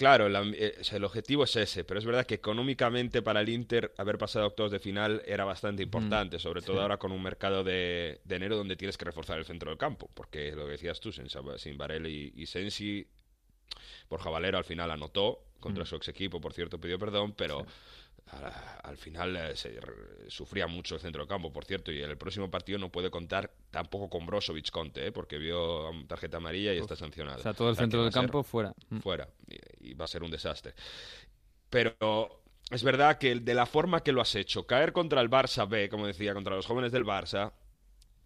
[0.01, 3.51] Claro, el, am- eh, el objetivo es ese, pero es verdad que económicamente para el
[3.51, 6.83] Inter haber pasado a octavos de final era bastante importante, sobre todo sí.
[6.83, 10.09] ahora con un mercado de, de enero donde tienes que reforzar el centro del campo,
[10.15, 13.07] porque lo que decías tú, sin, sin y, y Sensi,
[14.09, 15.87] Borja Valero al final anotó contra Mm.
[15.87, 17.67] su ex equipo, por cierto, pidió perdón, pero
[18.83, 19.79] al final eh, se
[20.29, 23.11] sufría mucho el centro del campo, por cierto, y en el próximo partido no puede
[23.11, 25.13] contar tampoco con Brozovic Conte, ¿eh?
[25.13, 27.39] porque vio um, tarjeta amarilla y está sancionado.
[27.39, 28.73] O sea, todo el sea, centro del campo fuera.
[28.89, 28.99] Mm.
[28.99, 30.75] fuera y, y va a ser un desastre.
[31.69, 35.69] Pero es verdad que de la forma que lo has hecho, caer contra el Barça
[35.69, 37.53] B, como decía, contra los jóvenes del Barça,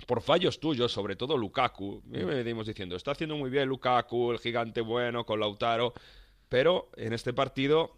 [0.06, 2.14] por fallos tuyos, sobre todo Lukaku, Mm.
[2.16, 5.94] y venimos diciendo, está haciendo muy bien Lukaku, el gigante bueno, con Lautaro,
[6.48, 7.96] pero en este partido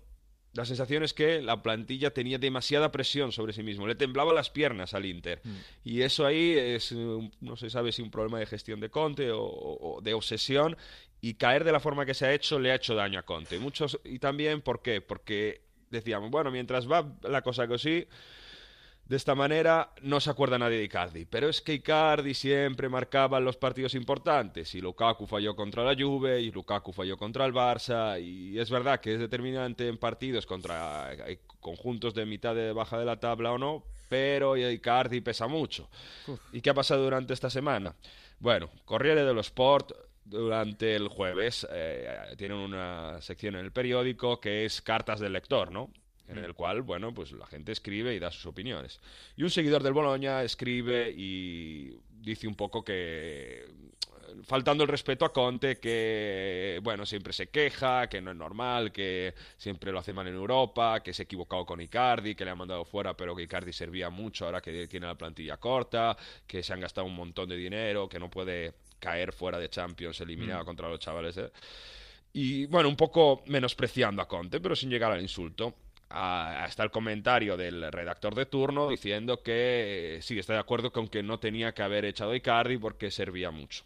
[0.56, 4.50] la sensación es que la plantilla tenía demasiada presión sobre sí mismo, le temblaba las
[4.50, 5.40] piernas al Inter.
[5.44, 5.56] Mm.
[5.84, 10.00] Y eso ahí es, no se sabe si un problema de gestión de Conte o,
[10.02, 10.76] de obsesión,
[11.20, 13.58] y caer de la forma que se ha hecho le ha hecho daño a Conte.
[13.58, 15.00] Muchos, y también, ¿por qué?
[15.00, 18.06] Porque decíamos, bueno, mientras va la cosa así,
[19.08, 21.26] de esta manera no se acuerda nadie de Icardi.
[21.26, 24.74] Pero es que Icardi siempre marcaba los partidos importantes.
[24.74, 28.20] Y Lukaku falló contra la Juve, y Lukaku falló contra el Barça.
[28.20, 32.98] Y es verdad que es determinante en partidos contra hay conjuntos de mitad de baja
[32.98, 33.84] de la tabla o no.
[34.08, 35.88] Pero Icardi pesa mucho.
[36.52, 37.94] ¿Y qué ha pasado durante esta semana?
[38.38, 39.92] Bueno, Corriere dello Sport
[40.24, 45.70] durante el jueves eh, tienen una sección en el periódico que es cartas del lector,
[45.70, 45.90] ¿no?
[46.28, 49.00] En el cual, bueno, pues la gente escribe y da sus opiniones.
[49.36, 53.64] Y un seguidor del Bologna escribe y dice un poco que,
[54.42, 59.34] faltando el respeto a Conte, que, bueno, siempre se queja, que no es normal, que
[59.56, 62.54] siempre lo hace mal en Europa, que se ha equivocado con Icardi, que le ha
[62.54, 66.16] mandado fuera, pero que Icardi servía mucho ahora que tiene la plantilla corta,
[66.46, 70.20] que se han gastado un montón de dinero, que no puede caer fuera de Champions
[70.20, 71.36] eliminado contra los chavales.
[71.36, 71.50] ¿eh?
[72.32, 75.74] Y bueno, un poco menospreciando a Conte, pero sin llegar al insulto.
[76.08, 81.08] Está el comentario del redactor de turno diciendo que eh, sí, está de acuerdo con
[81.08, 83.84] que no tenía que haber echado a Icardi porque servía mucho.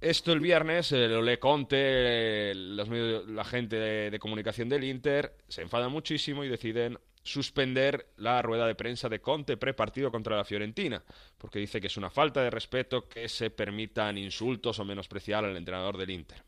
[0.00, 4.68] Esto el viernes eh, lo lee Conte, eh, los medios- la gente de, de comunicación
[4.68, 10.10] del Inter se enfada muchísimo y deciden suspender la rueda de prensa de Conte prepartido
[10.10, 11.02] contra la Fiorentina,
[11.38, 15.56] porque dice que es una falta de respeto que se permitan insultos o menospreciar al
[15.56, 16.42] entrenador del Inter.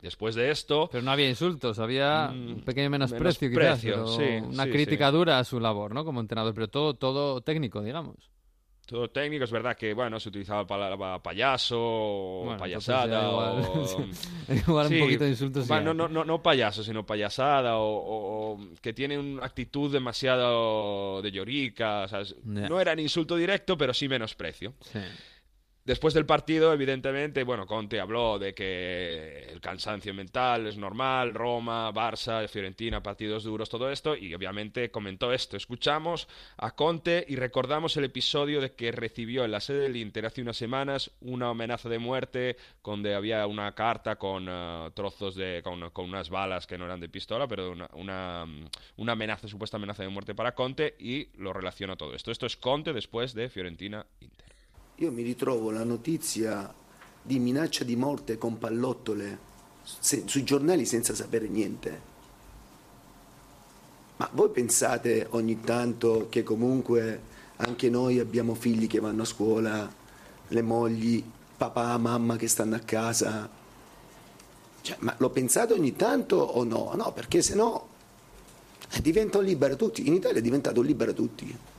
[0.00, 4.40] Después de esto, Pero no había insultos, había Mm, un pequeño menosprecio, menosprecio, quizás, pero
[4.40, 5.12] sí, una sí, crítica sí.
[5.16, 6.04] dura a su labor, ¿no?
[6.04, 8.16] Como entrenador, pero todo, todo técnico, digamos.
[8.86, 9.44] todo técnico.
[9.44, 11.78] Es verdad que, bueno, se utilizaba la palabra payaso
[12.44, 13.56] Bueno, payasada.
[13.60, 14.10] entonces o- igual,
[14.68, 15.68] igual Sí, un poquito de insultos.
[15.68, 15.94] bueno, ya.
[15.94, 21.30] no, no, no payaso, sino payasada o, o- o que tiene una actitud demasiado de
[21.32, 22.06] llorica.
[22.08, 22.22] sea.
[22.44, 24.74] No era ni insulto directo, pero sí menosprecio.
[24.80, 24.98] Sí.
[25.84, 31.92] Después del partido, evidentemente, bueno, Conte habló de que el cansancio mental es normal, Roma,
[31.92, 35.56] Barça, Fiorentina, partidos duros, todo esto, y obviamente comentó esto.
[35.56, 40.26] Escuchamos a Conte y recordamos el episodio de que recibió en la sede del Inter
[40.26, 45.62] hace unas semanas una amenaza de muerte, donde había una carta con eh, trozos de,
[45.64, 50.04] con, unas balas que no eran de pistola, pero una, una, mm, amenaza, supuesta amenaza
[50.04, 52.30] de muerte para Conte, y lo relaciona todo esto.
[52.30, 54.51] Esto es Conte después de Fiorentina-Inter.
[55.02, 56.72] Io mi ritrovo la notizia
[57.20, 59.36] di minaccia di morte con pallottole
[59.82, 62.00] se- sui giornali senza sapere niente.
[64.18, 67.20] Ma voi pensate ogni tanto che comunque
[67.56, 69.92] anche noi abbiamo figli che vanno a scuola,
[70.46, 71.20] le mogli,
[71.56, 73.50] papà, mamma che stanno a casa?
[74.82, 76.92] Cioè, ma lo pensate ogni tanto o no?
[76.94, 77.88] No, perché se no
[79.02, 80.06] diventa un libero tutti.
[80.06, 81.71] In Italia è diventato libero tutti.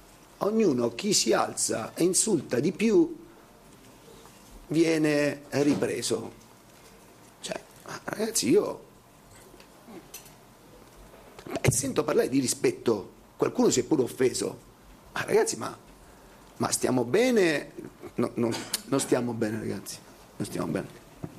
[0.46, 3.16] Ognuno, chi si alza e insulta di più,
[4.68, 6.32] viene ripreso.
[7.40, 7.62] Cioè,
[8.06, 8.84] ragazzi, io
[11.62, 14.72] e sento parlare di rispetto, qualcuno si è pure offeso.
[15.14, 15.78] Ma ragazzi, ma,
[16.58, 17.72] ma stiamo bene?
[18.16, 18.50] No, no,
[18.86, 19.98] non stiamo bene, ragazzi.
[20.36, 20.88] Non stiamo bene.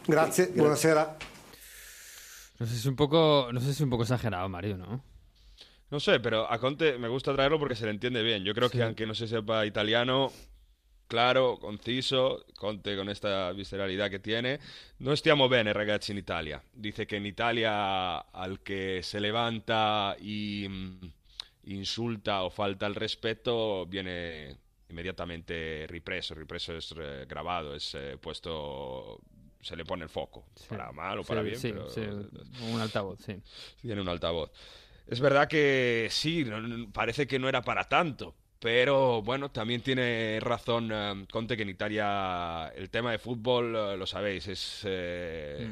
[0.06, 0.46] Grazie, Grazie.
[0.52, 1.16] buonasera.
[2.56, 5.13] No sé si un poco, no sé si es un poco exagerado, Mario, ¿no?
[5.94, 8.42] No sé, pero a Conte me gusta traerlo porque se le entiende bien.
[8.42, 10.32] Yo creo que aunque no se sepa italiano,
[11.06, 14.58] claro, conciso, Conte con esta visceralidad que tiene,
[14.98, 16.60] no stiamo bene ragazzi in Italia.
[16.72, 21.12] Dice que en Italia al que se levanta y mm,
[21.66, 24.56] insulta o falta el respeto viene
[24.88, 26.34] inmediatamente ripreso.
[26.34, 29.20] Ripreso es eh, grabado, es eh, puesto...
[29.60, 32.00] Se le pone el foco, para mal o para Sí, bien, sí, pero sí,
[32.70, 33.40] un altavoz, sí.
[33.80, 34.50] tiene un altavoz.
[35.06, 36.46] Es verdad que sí,
[36.92, 41.68] parece que no era para tanto, pero bueno, también tiene razón eh, Conte que en
[41.68, 45.68] Italia el tema de fútbol, eh, lo sabéis, es eh,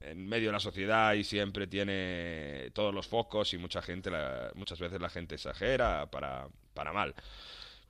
[0.00, 4.50] en medio de la sociedad y siempre tiene todos los focos y mucha gente, la-
[4.54, 7.14] muchas veces la gente exagera para, para mal.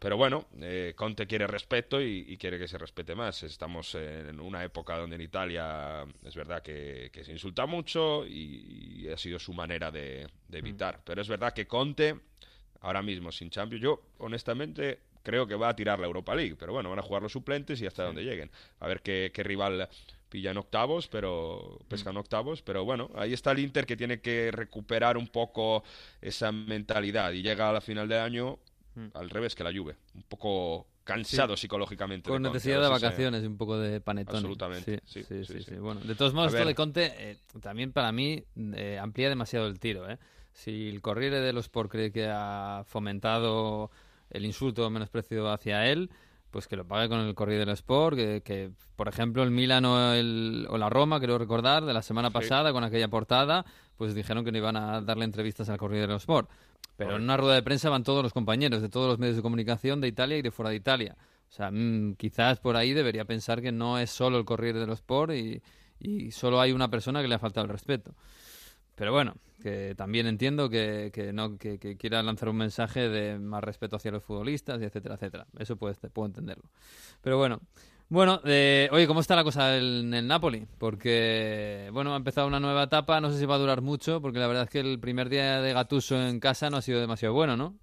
[0.01, 3.43] Pero bueno, eh, Conte quiere respeto y, y quiere que se respete más.
[3.43, 9.03] Estamos en una época donde en Italia es verdad que, que se insulta mucho y,
[9.03, 11.01] y ha sido su manera de, de evitar.
[11.05, 12.19] Pero es verdad que Conte,
[12.81, 16.57] ahora mismo sin Champions, yo honestamente creo que va a tirar la Europa League.
[16.59, 18.51] Pero bueno, van a jugar los suplentes y hasta donde lleguen.
[18.79, 19.87] A ver qué, qué rival
[20.31, 25.19] pillan octavos, pero pescan octavos, pero bueno, ahí está el Inter que tiene que recuperar
[25.19, 25.83] un poco
[26.23, 28.59] esa mentalidad y llega a la final de año
[29.15, 31.63] al revés que la Juve, un poco cansado Sí.
[31.63, 32.29] psicológicamente.
[32.31, 32.57] Con de Conte.
[32.59, 34.37] necesidad de vacaciones y un poco de panetón.
[34.37, 35.75] Absolutamente, Sí, sí, sí.
[35.77, 38.45] Bueno, de todos modos, esto de Conte eh, también para mí
[38.75, 40.09] eh, amplía demasiado el tiro.
[40.09, 40.19] ¿eh?
[40.53, 43.91] Si el Corriere dello Sport cree que ha fomentado
[44.31, 46.11] el insulto o menosprecio hacia él,
[46.51, 49.85] pues que lo pague con el Corriere dello Sport, que, que, por ejemplo el Milan
[49.85, 53.65] o, el- o la Roma, creo recordar, de la semana pasada con aquella portada,
[53.97, 56.49] pues dijeron que no iban a darle entrevistas al Corriere dello Sport.
[56.97, 59.43] Pero en una rueda de prensa van todos los compañeros de todos los medios de
[59.43, 61.17] comunicación de Italia y de fuera de Italia.
[61.49, 64.93] O sea, mm, quizás por ahí debería pensar que no es solo el Corriere dello
[64.93, 65.63] Sport y,
[65.99, 68.15] y solo hay una persona que le ha faltado el respeto.
[68.95, 73.39] Pero bueno, que también entiendo que, que no que, que quiera lanzar un mensaje de
[73.39, 75.47] más respeto hacia los futbolistas, y etcétera, etcétera.
[75.59, 76.71] Eso puede, puedo entenderlo.
[77.23, 77.61] Pero bueno,
[78.11, 80.67] bueno, eh, oye, ¿cómo está la cosa en el Napoli?
[80.79, 84.39] Porque, bueno, ha empezado una nueva etapa, no sé si va a durar mucho, porque
[84.39, 87.35] la verdad es que el primer día de Gatuso en casa no ha sido demasiado
[87.35, 87.79] bueno, ¿no?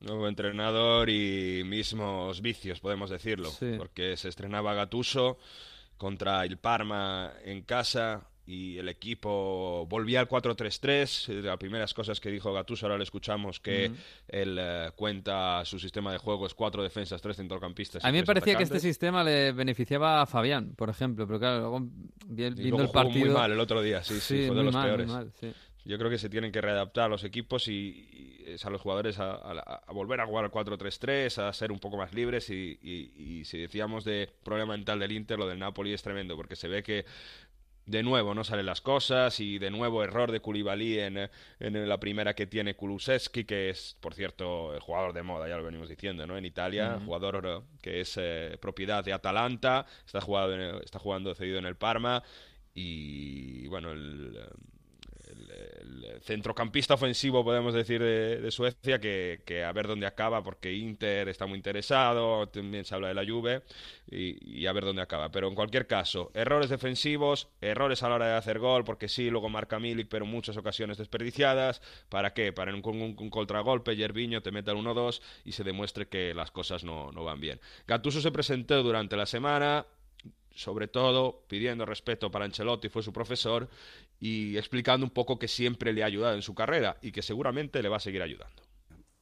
[0.00, 3.48] Nuevo entrenador y mismos vicios, podemos decirlo.
[3.48, 3.74] Sí.
[3.78, 5.38] Porque se estrenaba Gatuso
[5.96, 11.28] contra el Parma en casa y el equipo volvía al 4-3-3.
[11.30, 13.96] Eh, Las primeras cosas que dijo Gatuso, ahora le escuchamos que Ujú.
[14.28, 18.04] él eh, cuenta su sistema de juego es cuatro defensas, tres centrocampistas.
[18.04, 18.82] A mí me parecía que este atacantes.
[18.82, 23.24] sistema le beneficiaba a Fabián, por ejemplo, pero claro, luego vi- viendo luego el partido...
[23.26, 25.06] muy mal el otro día, sí, sí, fue de los mal, peores.
[25.08, 25.52] mal, sí.
[25.86, 27.72] Yo creo que se tienen que readaptar los equipos y,
[28.10, 31.70] y es a los jugadores a, a- a volver a jugar al 4-3-3, a ser
[31.72, 35.46] un poco más libres y, y- y si decíamos de problema mental del Inter, lo
[35.46, 37.04] del Napoli es tremendo porque se ve que
[37.86, 41.30] de nuevo no salen las cosas y de nuevo error de Koulibaly en,
[41.60, 45.56] en la primera que tiene Kulusevski, que es, por cierto, el jugador de moda, ya
[45.58, 46.38] lo venimos diciendo, ¿no?
[46.38, 47.04] En Italia, Ujú.
[47.06, 51.66] jugador que es eh, propiedad de Atalanta, está jugando, en el- está jugando cedido en
[51.66, 52.22] el Parma
[52.74, 54.36] y, bueno, el...
[54.36, 54.73] el-
[56.22, 61.56] centrocampista ofensivo, podemos decir, de, Suecia, que, a ver dónde acaba, porque Inter está muy
[61.56, 63.62] interesado, también se habla de la Juve,
[64.10, 65.30] y, a ver dónde acaba.
[65.30, 69.30] Pero en cualquier caso, errores defensivos, errores a la hora de hacer gol, porque sí,
[69.30, 71.82] luego marca Milik, pero muchas ocasiones desperdiciadas.
[72.08, 72.52] ¿Para qué?
[72.52, 76.50] Para en un, un, contragolpe, Yerviño te meta el 1-2 y se demuestre que las
[76.50, 77.60] cosas no, no van bien.
[77.86, 79.86] Gattuso se presentó durante la semana,
[80.54, 83.68] sobre todo pidiendo respeto para Ancelotti, fue su profesor,
[84.20, 87.82] y explicando un poco que siempre le ha ayudado en su carrera y que seguramente
[87.82, 88.62] le va a seguir ayudando.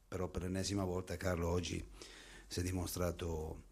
[0.08, 1.82] Però per l'ennesima volta Carlo oggi
[2.46, 3.62] si è dimostrato,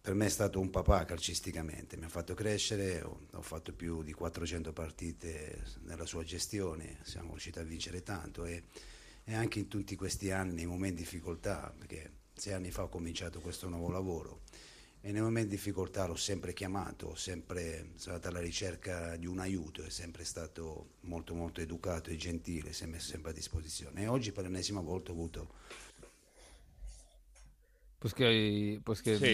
[0.00, 4.12] per me è stato un papà calcisticamente, mi ha fatto crescere, ho, fatto più di
[4.12, 8.64] 400 partite nella sua gestione, siamo riusciti a vincere tanto e,
[9.22, 12.88] e anche in tutti questi anni, nei momenti di difficoltà, perché sei anni fa ho
[12.88, 14.40] cominciato questo nuovo lavoro,
[15.06, 19.38] e nei momenti di difficoltà l'ho sempre chiamato, ho sempre stato alla ricerca di un
[19.38, 24.04] aiuto, è sempre stato molto molto educato e gentile, si è messo sempre a disposizione.
[24.04, 25.48] E oggi per l'ennesima volta ho avuto
[28.04, 29.32] Pues que, pues que, sí,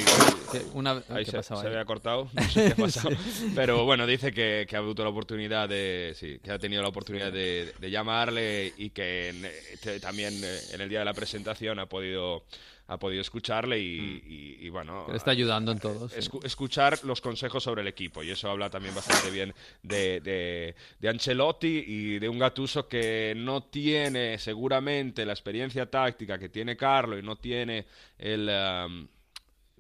[0.53, 3.51] que una ahí se, se, había cortado, no sé qué ha pasado, sí.
[3.53, 6.89] pero bueno, dice que, que, ha habido la oportunidad de, sí, que ha tenido la
[6.89, 11.15] oportunidad de, de llamarle y que en, eh, también eh, en el día de la
[11.15, 12.45] presentación ha podido
[12.91, 14.73] ha podido escucharle y, mm.
[14.73, 15.07] bueno...
[15.09, 16.09] le está ayudando en todo.
[16.43, 21.85] escuchar los consejos sobre el equipo y eso habla también bastante bien de, de, Ancelotti
[21.87, 27.23] y de un Gatuso que no tiene seguramente la experiencia táctica que tiene Carlo y
[27.23, 27.87] no tiene
[28.19, 28.51] el...
[28.51, 29.09] Um,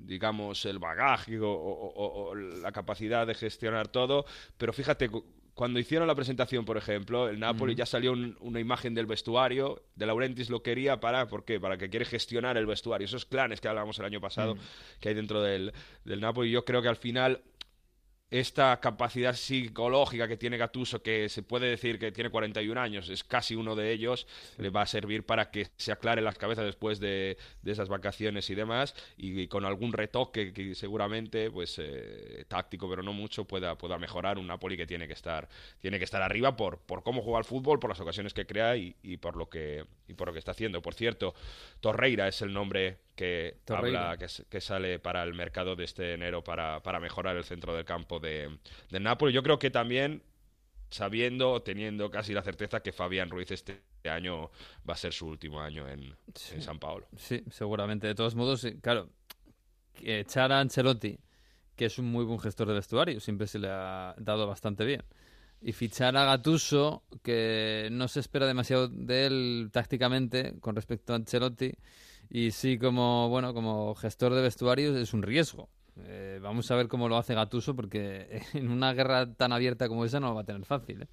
[0.02, 4.24] digamos, el bagaje o, la capacidad de gestionar todo,
[4.56, 5.10] pero fíjate,
[5.60, 10.06] cuando hicieron la presentación, por ejemplo, el Napoli ya salió una imagen del vestuario, de
[10.06, 11.60] Laurentis lo quería para, ¿por qué?
[11.60, 14.56] Para que quiere gestionar el vestuario, esos clanes que hablábamos el año pasado
[15.00, 16.50] que hay dentro del, del Napoli.
[16.50, 17.42] Yo creo que al final
[18.30, 23.24] esta capacidad psicológica que tiene Gatuso, que se puede decir que tiene 41 años, es
[23.24, 24.26] casi uno de ellos,
[24.56, 28.54] le va a servir para que se aclare las cabezas después de, esas vacaciones y
[28.54, 33.98] demás, y, con algún retoque que seguramente, pues eh, táctico, pero no mucho, pueda, pueda
[33.98, 35.48] mejorar un Napoli que tiene que estar,
[35.80, 38.76] tiene que estar arriba por, por cómo juega el fútbol, por las ocasiones que crea
[38.76, 40.82] y, y por lo que, y por lo que está haciendo.
[40.82, 41.34] Por cierto,
[41.80, 46.82] Torreira es el nombre que habla que, sale para el mercado de este enero para,
[46.82, 48.58] para mejorar el centro del campo de,
[48.88, 49.34] de Napoli.
[49.34, 50.22] Yo creo que también
[50.88, 54.50] sabiendo, teniendo casi la certeza que Fabián Ruiz este año
[54.88, 57.08] va a ser su último año en, San Paulo.
[57.14, 58.06] Sí, seguramente.
[58.06, 59.10] De todos modos, claro,
[60.02, 61.18] echar a Ancelotti,
[61.76, 65.02] que es un muy buen gestor de vestuario, siempre se le ha dado bastante bien.
[65.60, 71.16] Y fichar a Gatuso, que no se espera demasiado de él tácticamente con respecto a
[71.16, 71.74] Ancelotti,
[72.30, 75.68] y sí, como, bueno, como gestor de vestuarios es un riesgo.
[76.04, 80.04] Eh, vamos a ver cómo lo hace Gatuso, porque en una guerra tan abierta como
[80.04, 81.02] esa no lo va a tener fácil.
[81.02, 81.08] ¿eh?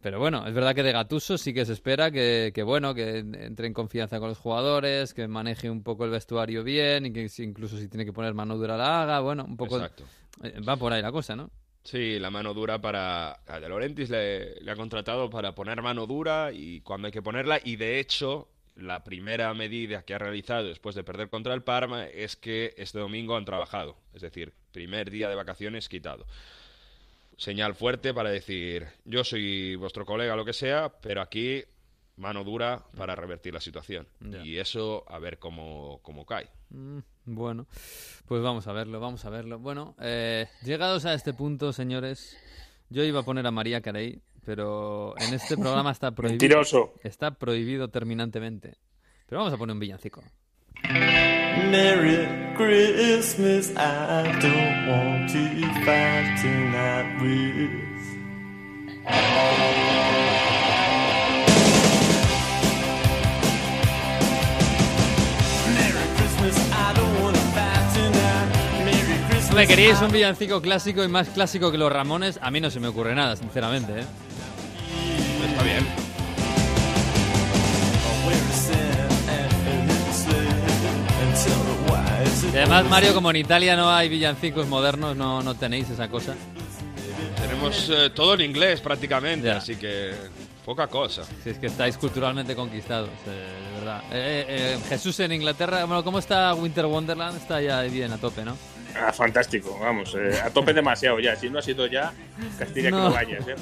[0.00, 3.18] Pero bueno, es verdad que de Gatuso sí que se espera que, que, bueno, que
[3.18, 7.28] entre en confianza con los jugadores, que maneje un poco el vestuario bien y que
[7.38, 9.76] incluso si tiene que poner mano dura la haga, bueno, un poco...
[9.76, 10.04] Exacto.
[10.44, 11.50] Eh, va por ahí la cosa, ¿no?
[11.82, 13.40] Sí, la mano dura para...
[13.44, 17.22] A De Laurentiis le, le ha contratado para poner mano dura y cuando hay que
[17.22, 18.48] ponerla y de hecho
[18.78, 22.98] la primera medida que ha realizado después de perder contra el Parma es que este
[22.98, 26.26] domingo han trabajado, es decir, primer día de vacaciones quitado.
[27.36, 31.64] Señal fuerte para decir, yo soy vuestro colega, lo que sea, pero aquí
[32.16, 34.06] mano dura para revertir la situación.
[34.44, 36.48] Y eso, a ver cómo, cómo cae.
[36.70, 37.66] Mm, bueno,
[38.26, 39.58] pues vamos a verlo, vamos a verlo.
[39.58, 42.36] Bueno, eh, llegados a este punto, señores,
[42.90, 46.40] yo iba a poner a María Carey, pero en este programa está prohibido.
[46.40, 46.94] Mentiroso.
[47.02, 48.78] Está prohibido terminantemente.
[49.26, 50.22] Pero vamos a poner un villancico.
[51.70, 52.26] Merry
[52.56, 55.38] Christmas, I don't want to
[55.84, 57.88] fight tonight with.
[69.54, 72.80] Me queréis un villancico clásico y más clásico que los Ramones, a mí no se
[72.80, 74.00] me ocurre nada, sinceramente.
[74.00, 74.04] ¿eh?
[75.58, 75.84] Está bien.
[82.52, 86.34] Y además, Mario, como en Italia no hay villancicos modernos, no, no tenéis esa cosa.
[87.40, 90.12] Tenemos eh, todo en inglés prácticamente, así que
[90.64, 91.24] poca cosa.
[91.42, 94.02] Si es que estáis culturalmente conquistados, eh, de verdad.
[94.12, 97.36] Eh, Jesús en Inglaterra, bueno, ¿cómo está Winter Wonderland?
[97.36, 98.56] Está ya bien a tope, ¿no?
[98.96, 101.36] Ah, fantástico, vamos, eh, a tope demasiado ya.
[101.36, 102.12] Si no ha sido ya,
[102.58, 103.54] castiga que no vayas, ¿eh?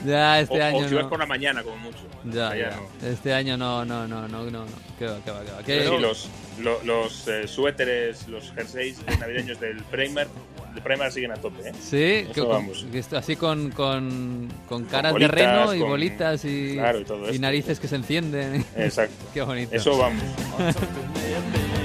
[0.04, 0.78] ya, este año.
[0.78, 1.98] O si vas por la mañana, como mucho.
[2.24, 2.72] Ya, ya.
[3.06, 4.50] Este año no, no, no, no, no.
[4.50, 4.66] no.
[4.98, 5.84] ¿Qué va, qué va, qué va?
[5.96, 6.28] Sí, los,
[6.60, 10.26] los, los eh, suéteres, los jerseys navideños del Primer
[10.74, 11.72] de Primark siguen a tope, ¿eh?
[11.80, 12.86] Sí, que- vamos.
[13.16, 17.28] así con, con, con caras bolitas, de reno y con- bolitas y, claro, y todo
[17.28, 17.40] esto.
[17.40, 18.64] narices que se encienden.
[18.76, 19.14] Exacto.
[19.34, 19.74] Qué bonito.
[19.74, 20.22] Eso vamos.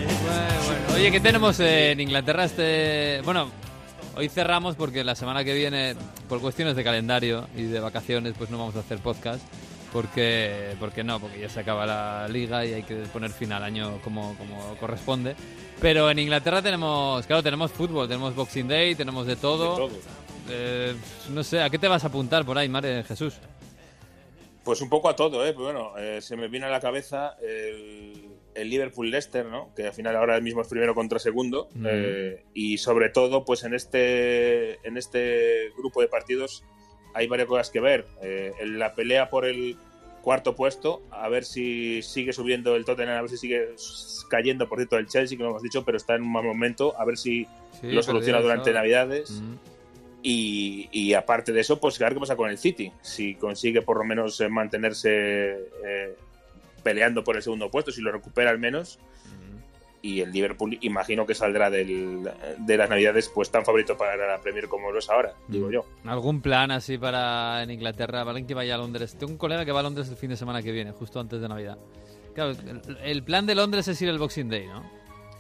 [0.94, 3.22] Oye, ¿qué tenemos en Inglaterra este...?
[3.26, 3.50] Bueno,
[4.16, 5.96] hoy cerramos porque la semana que viene,
[6.30, 9.44] por cuestiones de calendario y de vacaciones, pues no vamos a hacer podcast.
[9.92, 13.64] Porque, porque no, porque ya se acaba la liga y hay que poner fin al
[13.64, 15.36] año como, como corresponde.
[15.82, 19.72] Pero en Inglaterra tenemos, claro, tenemos fútbol, tenemos Boxing Day, tenemos de todo.
[19.72, 20.00] De todo.
[20.50, 20.96] Eh,
[21.30, 23.36] no sé, ¿a qué te vas a apuntar por ahí, Mare Jesús?
[24.64, 25.54] Pues un poco a todo, ¿eh?
[25.54, 29.74] Bueno, eh, se me viene a la cabeza el, el Liverpool-Leicester, ¿no?
[29.76, 31.70] Que al final ahora mismo es primero contra segundo.
[31.74, 31.86] Mm.
[31.90, 36.64] eh, y sobre todo, pues en este, en este grupo de partidos
[37.14, 38.06] hay varias cosas que ver.
[38.22, 39.78] Eh, en la pelea por el
[40.22, 43.76] cuarto puesto, a ver si sigue subiendo el Tottenham, a ver si sigue
[44.30, 46.98] cayendo, por cierto, el Chelsea, que lo hemos dicho, pero está en un mal momento,
[46.98, 47.46] a ver si
[47.82, 48.78] Sí, lo soluciona durante ¿no?
[48.78, 49.32] Navidades.
[49.32, 49.56] Mm.
[50.26, 52.94] Y, y aparte de eso, pues a ver qué pasa con el City.
[53.02, 55.52] Si consigue por lo menos eh, mantenerse
[55.86, 56.16] eh,
[56.84, 59.00] peleando por el segundo puesto, si lo recupera al menos.
[60.02, 64.42] Y el Liverpool, imagino que saldrá del, de las Navidades, pues tan favorito para la
[64.42, 65.86] Premier como lo es ahora, digo yo.
[66.04, 68.26] ¿Algún plan así para en Inglaterra?
[68.26, 69.16] ¿Para que vaya a Londres?
[69.18, 71.40] Tengo un colega que va a Londres el fin de semana que viene, justo antes
[71.40, 71.78] de Navidad.
[72.36, 74.84] Claro, el, el plan de Londres es ir el Boxing Day, ¿no?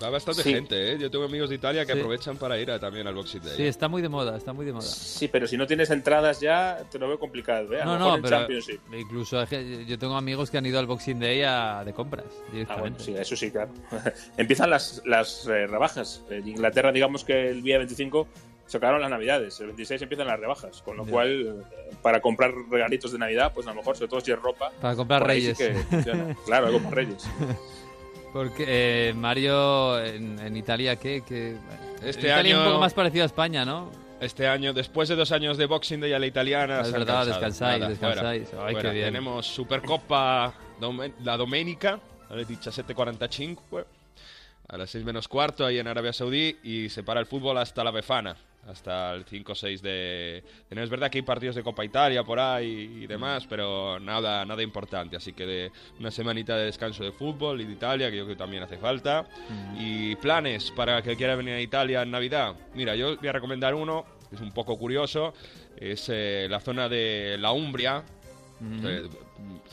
[0.03, 0.53] Está bastante Sí.
[0.53, 0.97] gente, ¿eh?
[0.99, 1.99] Yo tengo amigos de Italia que Sí.
[1.99, 3.55] aprovechan para ir a- también al Boxing Day.
[3.55, 4.81] Sí, está muy de moda, está muy de moda.
[4.85, 7.73] Sí, pero si no tienes entradas ya, te lo veo complicado.
[7.73, 7.81] ¿eh?
[7.81, 8.81] A No, lo no, pero Championship.
[8.99, 9.41] incluso
[9.87, 13.03] yo tengo amigos que han ido al Boxing Day a- de compras Ah, bueno, directamente.
[13.05, 13.71] sí, eso sí, claro.
[14.37, 16.21] Empiezan las, las eh, rebajas.
[16.29, 18.27] En Inglaterra, digamos que el día 25
[18.65, 19.57] se acabaron las navidades.
[19.61, 20.81] El 26 empiezan las rebajas.
[20.81, 24.19] Con lo cual, eh, para comprar regalitos de Navidad, pues a lo mejor, sobre todo
[24.19, 24.69] si es ropa.
[24.81, 25.77] Para comprar ahí sí reyes.
[26.05, 27.23] que claro, algo para reyes.
[28.33, 31.23] Porque eh, Mario en, en Italia, ¿qué?
[31.25, 31.55] qué?
[32.03, 33.91] Este Italia es un año- poco más parecido a España, ¿no?
[34.19, 37.79] Este año, después de dos años de Boxing Day a la italiana, Es verdad, descansáis,
[37.79, 38.49] Nada, descansáis.
[38.49, 38.91] fuera, Ay, qué fuera.
[38.93, 39.05] bien.
[39.05, 43.85] Tenemos Supercoppa Dome- la Domenica, alle 17.45,
[44.69, 47.83] a las 6 menos cuarto, ahí en Arabia Saudí, y se para el fútbol hasta
[47.83, 48.35] la Befana,
[48.67, 50.43] hasta el 5 o 6 de...
[50.69, 50.83] de.
[50.83, 54.63] Es verdad que hay partidos de Copa Italia por ahí y demás, pero nada, nada
[54.63, 55.17] importante.
[55.17, 58.35] Así que de una semanita de descanso de fútbol y de Italia, que yo creo
[58.35, 59.25] que también hace falta.
[59.77, 62.55] Y planes para que quiera venir a Italia en Navidad.
[62.73, 65.33] Mira, yo voy a recomendar uno, que es un poco curioso,
[65.77, 68.03] es eh, la zona de la Umbria,
[68.59, 68.85] Mm.
[68.87, 69.01] eh,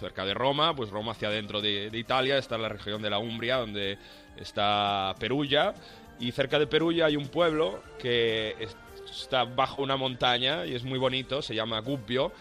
[0.01, 3.19] cerca de Roma, pues Roma hacia adentro de, de Italia, está la región de la
[3.19, 3.99] Umbria, donde
[4.37, 5.75] está Perugia,
[6.21, 8.77] y cerca de Perugia hay un pueblo que es-
[9.11, 12.33] está bajo una montaña y es muy bonito, se llama Gubbio,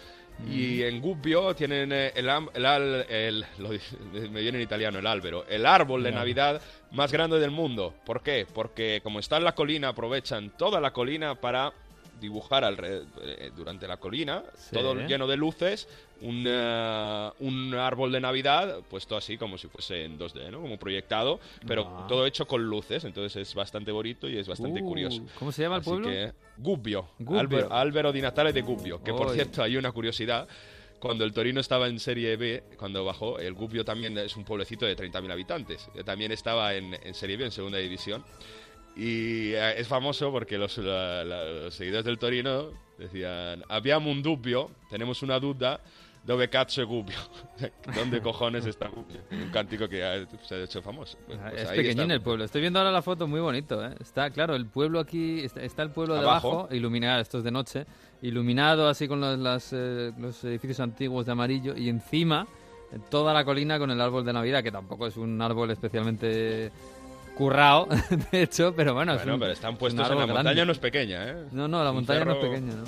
[0.50, 3.46] y en Gubbio tienen eh, el, el, el-
[4.32, 5.08] me viene en italiano el
[5.50, 6.12] el árbol de.
[6.12, 6.62] Navidad
[6.92, 7.94] más grande del mundo.
[8.06, 8.46] ¿Por qué?
[8.54, 11.74] Porque como está en la colina, aprovechan toda la colina para
[12.20, 14.76] dibujar alre- eh, durante la colina, Sí.
[14.76, 15.88] todo lleno de luces,
[16.22, 20.62] un, eh, un árbol de Navidad puesto así como si fuese en 2D, ¿no?
[20.62, 22.06] Como proyectado, pero Ah.
[22.08, 25.22] todo hecho con luces, entonces es bastante bonito y es bastante Uh, curioso.
[25.38, 26.10] ¿Cómo se llama el Así pueblo?
[26.10, 27.72] que, Gubbio, Gubbio.
[27.72, 29.36] Albero di Natale de Gubbio, que por Oy.
[29.36, 30.48] cierto hay una curiosidad.
[31.00, 34.86] Cuando el Torino estaba en Serie B, cuando bajó, el Gubbio también es un pueblecito
[34.86, 35.88] de 30.000 habitantes.
[36.04, 38.26] También estaba en, en Serie B, en Segunda División.
[38.96, 42.68] Y eh, es famoso porque los, la- la- los seguidores del Torino
[42.98, 45.80] decían: Abbiamo un dubbio, tenemos una duda,
[46.26, 47.18] dove cazzo Gubbio?
[47.96, 49.22] ¿Dónde cojones está Gubbio?
[49.32, 51.18] Un cántico que ha- se ha hecho famoso.
[51.26, 52.14] Pues- Ah, pues es pequeñín está.
[52.16, 52.44] el pueblo.
[52.44, 53.96] Estoy viendo ahora la foto, muy bonito, ¿eh?
[54.02, 56.50] Está, claro, el pueblo aquí, está, está el pueblo Abajo.
[56.50, 57.86] debajo, iluminado, esto es de noche,
[58.22, 62.46] iluminado así con los, las, eh, los edificios antiguos de amarillo y encima
[62.92, 66.70] eh, toda la colina con el árbol de Navidad, que tampoco es un árbol especialmente
[67.40, 67.88] currao,
[68.32, 70.78] de hecho, pero bueno, es Bueno, un- pero están puestos en la montaña, no es
[70.80, 71.46] pequeña, ¿eh?
[71.52, 72.84] No, no, la Un montaña no es pequeña, ¿no?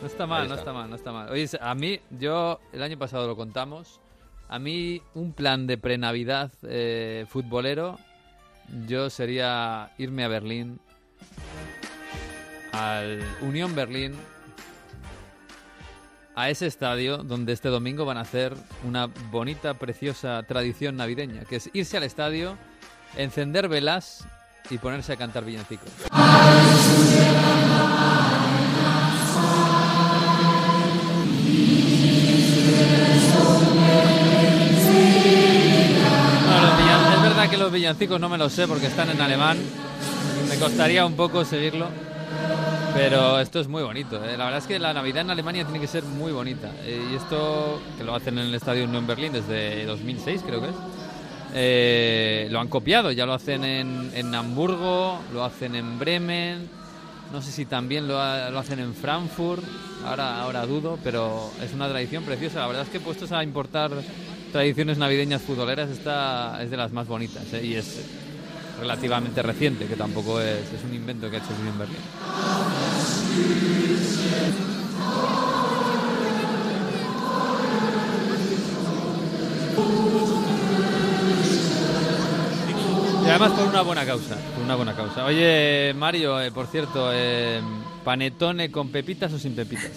[0.00, 0.60] No está mal, no está.
[0.62, 1.30] está mal, no está mal.
[1.30, 4.00] Oye, a mí, yo el año pasado lo contamos,
[4.48, 7.98] a mí un plan de pre-Navidad eh, futbolero,
[8.86, 10.80] yo sería irme a Berlín,
[12.72, 14.14] al Unión Berlín,
[16.34, 21.56] a ese estadio donde este domingo van a hacer una bonita, preciosa tradición navideña, que
[21.56, 22.56] es irse al estadio,
[23.16, 24.24] encender velas
[24.70, 25.88] y ponerse a cantar villancicos.
[37.14, 39.58] Es verdad que los villancicos no me los sé porque están en alemán.
[40.48, 41.88] Me costaría un poco seguirlo.
[42.94, 44.24] Pero esto es muy bonito.
[44.24, 44.36] ¿eh?
[44.36, 46.70] La verdad es que la Navidad en Alemania tiene que ser muy bonita.
[46.84, 50.68] Eh, y esto, que lo hacen en el Estadio Unión Berlín desde 2006, creo que
[50.68, 50.74] es.
[51.54, 53.10] Eh, lo han copiado.
[53.12, 56.68] Ya lo hacen en, en Hamburgo, lo hacen en Bremen.
[57.32, 59.62] No sé si también lo, ha- lo hacen en Frankfurt,
[60.04, 62.60] ahora, ahora dudo, pero es una tradición preciosa.
[62.60, 63.90] La verdad es que puestos a importar
[64.52, 67.64] tradiciones navideñas futboleras, esta es de las más bonitas ¿eh?
[67.64, 68.04] y es
[68.78, 71.96] relativamente reciente, que tampoco es, es un invento que ha hecho el Unión Berlín.
[79.76, 80.53] Y
[83.34, 85.24] además por una buena causa, por una buena causa.
[85.24, 87.60] Oye, Mario, eh, por cierto, eh,
[88.04, 89.90] panetone con pepitas o sin pepitas.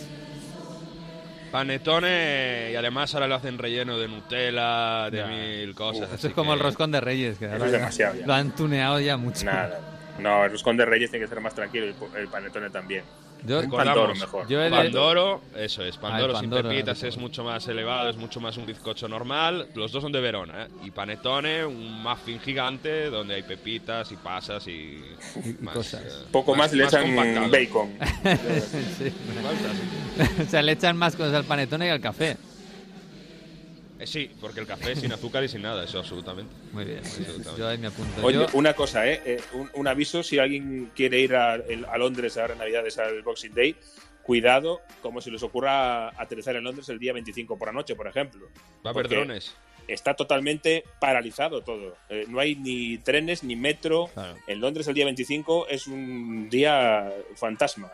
[1.51, 6.03] Panetone y además ahora lo hacen relleno de Nutella, de mil cosas.
[6.07, 8.25] Eso así es como que- el roscón de Reyes, que ahora es demasiado ya.
[8.27, 9.45] lo han tuneado ya mucho.
[9.45, 9.79] Nada.
[10.19, 13.03] No, el roscón de Reyes tiene que ser más tranquilo y el panetone también.
[13.45, 14.47] Yo- Pandoro Recordamos, mejor.
[14.47, 18.17] yo he de- Pandoro, eso es, Pandoro Ah, sin pepitas es mucho más elevado, es
[18.17, 19.67] mucho más un bizcocho normal.
[19.75, 20.67] Los dos son de Verona, ¿eh?
[20.85, 25.01] Y Panetone, un muffin gigante donde hay pepitas y pasas y,
[25.61, 26.01] más, cosas.
[26.03, 27.49] eh, Poco más, le echan compactado.
[27.49, 27.93] bacon.
[28.97, 29.13] Sí.
[30.45, 32.37] o sea, le echan más cosas al panetone que al café.
[33.99, 36.53] Eh, sí, porque el café es sin azúcar y sin nada, eso absolutamente.
[36.71, 37.21] Muy bien, muy bien.
[37.21, 37.59] Absolutamente.
[37.59, 38.25] Yo ahí me apunto.
[38.25, 39.21] Oye, Yo- una cosa, ¿eh?
[39.25, 42.97] Eh, un, un aviso, si alguien quiere ir a, el- a Londres ahora en Navidades
[42.99, 43.75] al Boxing Day,
[44.23, 48.07] cuidado, como si les ocurra aterrizar en Londres el día 25 por la noche, por
[48.07, 48.47] ejemplo.
[48.85, 49.55] Va a haber drones.
[49.87, 51.95] Está totalmente paralizado todo.
[52.09, 54.09] Eh, no hay ni trenes ni metro.
[54.45, 57.89] En Londres el día 25 es un día fantasma.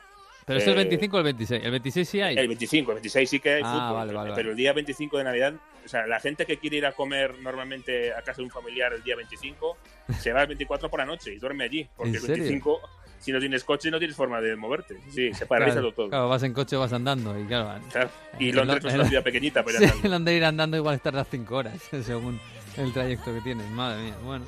[0.46, 1.64] Pero es el Eh, 25 o el 26.
[1.64, 2.38] El 26 sí hay.
[2.38, 4.52] El 25, el 26 sí que hay Ah, fútbol, vale, vale, pero vale.
[4.52, 5.54] el día 25 de Navidad,
[5.86, 8.94] o sea, la gente que quiere ir a comer normalmente a casa de un familiar
[8.94, 9.78] el día 25,
[10.20, 12.36] se va el 24 por la noche y duerme allí, porque ¿En el serio?
[12.44, 12.82] 25,
[13.20, 14.98] si no tienes coche, no tienes forma de moverte.
[15.10, 16.10] Sí, se paraliza claro, todo.
[16.10, 17.40] claro, vas en coche vas andando.
[17.40, 18.10] Y claro, Claro.
[18.38, 21.28] Y Londres Lo- es una ciudad pequeñita, pero Sí, en Londres ir andando igual tardas
[21.32, 22.40] 5 horas, según
[22.76, 23.70] el trayecto que tienes.
[23.70, 24.16] Madre mía.
[24.26, 24.46] Bueno,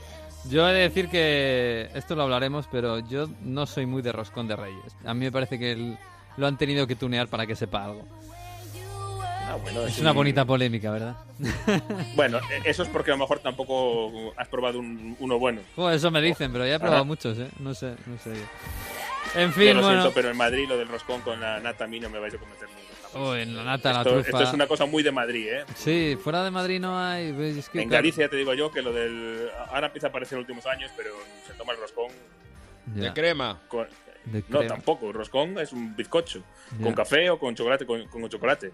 [0.49, 4.47] yo he de decir que esto lo hablaremos, pero yo no soy muy de roscón
[4.47, 4.95] de reyes.
[5.05, 5.97] A mí me parece que el-
[6.37, 8.05] lo han tenido que tunear para que sepa algo.
[9.47, 11.15] Ah, bueno, Es una un- bonita polémica, ¿verdad?
[12.15, 15.61] Bueno, eso es porque a lo mejor tampoco has probado un- uno bueno.
[15.75, 17.07] Pues eso me dicen, pero ya he probado Ajá.
[17.07, 17.47] muchos, ¿eh?
[17.59, 19.39] No sé, no sé yo.
[19.41, 20.01] En Yo fin, lo bueno.
[20.01, 22.33] siento, pero en Madrid lo del roscón con la nata a mí no me vais
[22.33, 22.84] a cometer nunca.
[23.17, 24.29] Oh, en la nata, la esto, trufa.
[24.29, 25.65] esto es una cosa muy de Madrid, ¿eh?
[25.75, 27.27] Sí, fuera de Madrid no hay.
[27.57, 29.49] es que, En claro, Galicia te digo yo que lo del.
[29.69, 31.11] Ahora empieza a aparecer en los últimos años, pero
[31.47, 32.07] se toma el roscón.
[32.95, 33.03] Ya.
[33.03, 33.61] De crema.
[33.67, 33.87] con-
[34.25, 34.67] De no, crema.
[34.75, 35.07] tampoco.
[35.07, 36.43] El roscón es un bizcocho.
[36.77, 36.83] Ya.
[36.83, 37.85] Con café o con chocolate.
[37.85, 38.71] Con, con chocolate.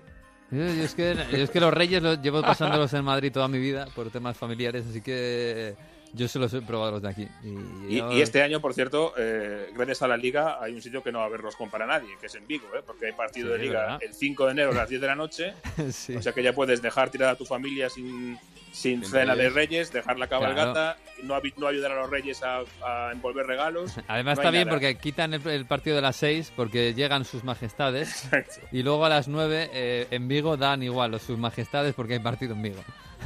[0.50, 3.48] Yo, yo es que, yo es que los reyes los llevo pasándolos en Madrid toda
[3.48, 5.76] mi vida por temas familiares, así que
[6.14, 7.28] yo solo he probado los de aquí.
[7.44, 10.82] Y, Y, yo- y este año, por cierto, eh, gracias a la liga, hay un
[10.82, 12.82] sitio que no va a haber roscón para nadie, que es en Vigo, ¿eh?
[12.86, 14.00] porque hay partido Sí, de liga ¿verdad?
[14.04, 15.54] el 5 de enero a las 10 de la noche.
[15.92, 16.16] Sí.
[16.16, 18.38] O sea que ya puedes dejar tirada a tu familia sin,
[18.72, 19.92] sin cena de reyes.
[19.92, 23.94] dejar la cabalgata, no, avi- no ayudar a los reyes a, a envolver regalos.
[24.08, 24.76] Además no está bien nada.
[24.78, 28.30] porque quitan el, el partido de las 6 porque llegan sus majestades
[28.72, 32.20] y luego a las 9 eh, en Vigo dan igual los sus majestades porque hay
[32.20, 32.84] partido en Vigo.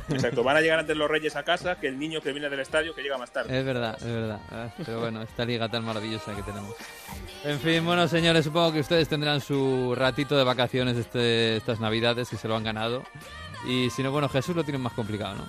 [0.09, 2.59] Exacto, van a llegar antes los reyes a casa que el niño que viene del
[2.59, 3.57] estadio que llega más tarde.
[3.57, 4.39] Es verdad, es verdad.
[4.51, 6.73] Ah, Pero bueno, esta liga tan maravillosa que tenemos.
[7.43, 12.29] En fin, bueno, señores, supongo que ustedes tendrán su ratito de vacaciones este, estas navidades
[12.29, 13.03] que se lo han ganado.
[13.67, 15.43] Y si no, bueno, Jesús lo tiene más complicado, ¿no?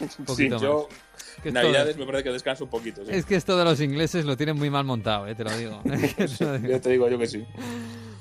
[0.00, 0.98] Un Sí, poquito yo más.
[1.42, 3.04] Que Navidades todo- me parece que descanso un poquito.
[3.04, 3.10] sí.
[3.12, 5.82] Es que esto de los ingleses lo tienen muy mal montado, eh, te lo digo.
[6.68, 7.44] Ya te digo yo que sí.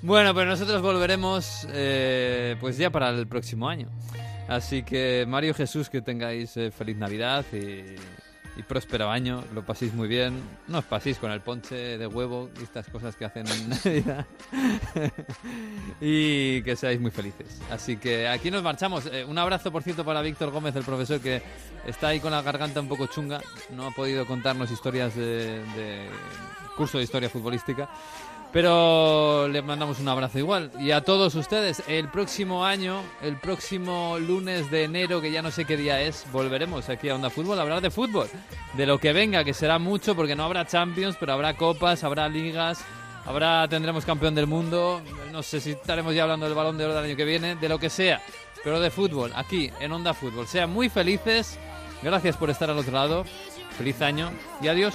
[0.02, 3.90] Bueno, pues nosotros volveremos eh, pues ya para el próximo año.
[4.48, 7.96] Así que Mario Jesús, que tengáis eh, feliz Navidad y,
[8.58, 10.42] y próspero año, lo paséis muy bien.
[10.68, 14.26] No os paséis con el ponche de huevo y estas cosas que hacen en Navidad.
[16.02, 17.62] y que seáis muy felices.
[17.70, 19.06] Así que aquí nos marchamos.
[19.08, 21.42] Eh, un abrazo, por cierto, para Víctor Gómez, el profesor, que
[21.86, 23.42] está ahí con la garganta un poco chunga.
[23.72, 26.10] No ha podido contarnos historias de, de
[26.76, 27.88] curso de historia futbolística.
[28.54, 30.72] Pero le mandamos un abrazo igual.
[30.80, 35.52] Y a todos ustedes, el próximo año, el próximo lunes de enero, que ya no
[35.52, 38.28] sé qué día es, volveremos aquí a Onda Fútbol a hablar de fútbol.
[38.74, 42.30] De lo que venga, que será mucho, porque no habrá Champions, pero habrá copas, habrá
[42.30, 42.84] ligas,
[43.26, 45.02] habrá tendremos campeón del mundo.
[45.32, 47.70] No sé si estaremos ya hablando del balón de oro del año que viene, de
[47.70, 48.22] lo que sea.
[48.64, 50.48] Pero de fútbol, aquí en Onda Fútbol.
[50.48, 51.60] Sean muy felices.
[52.02, 53.26] Gracias por estar al otro lado.
[53.78, 54.32] Feliz año
[54.62, 54.94] y adiós.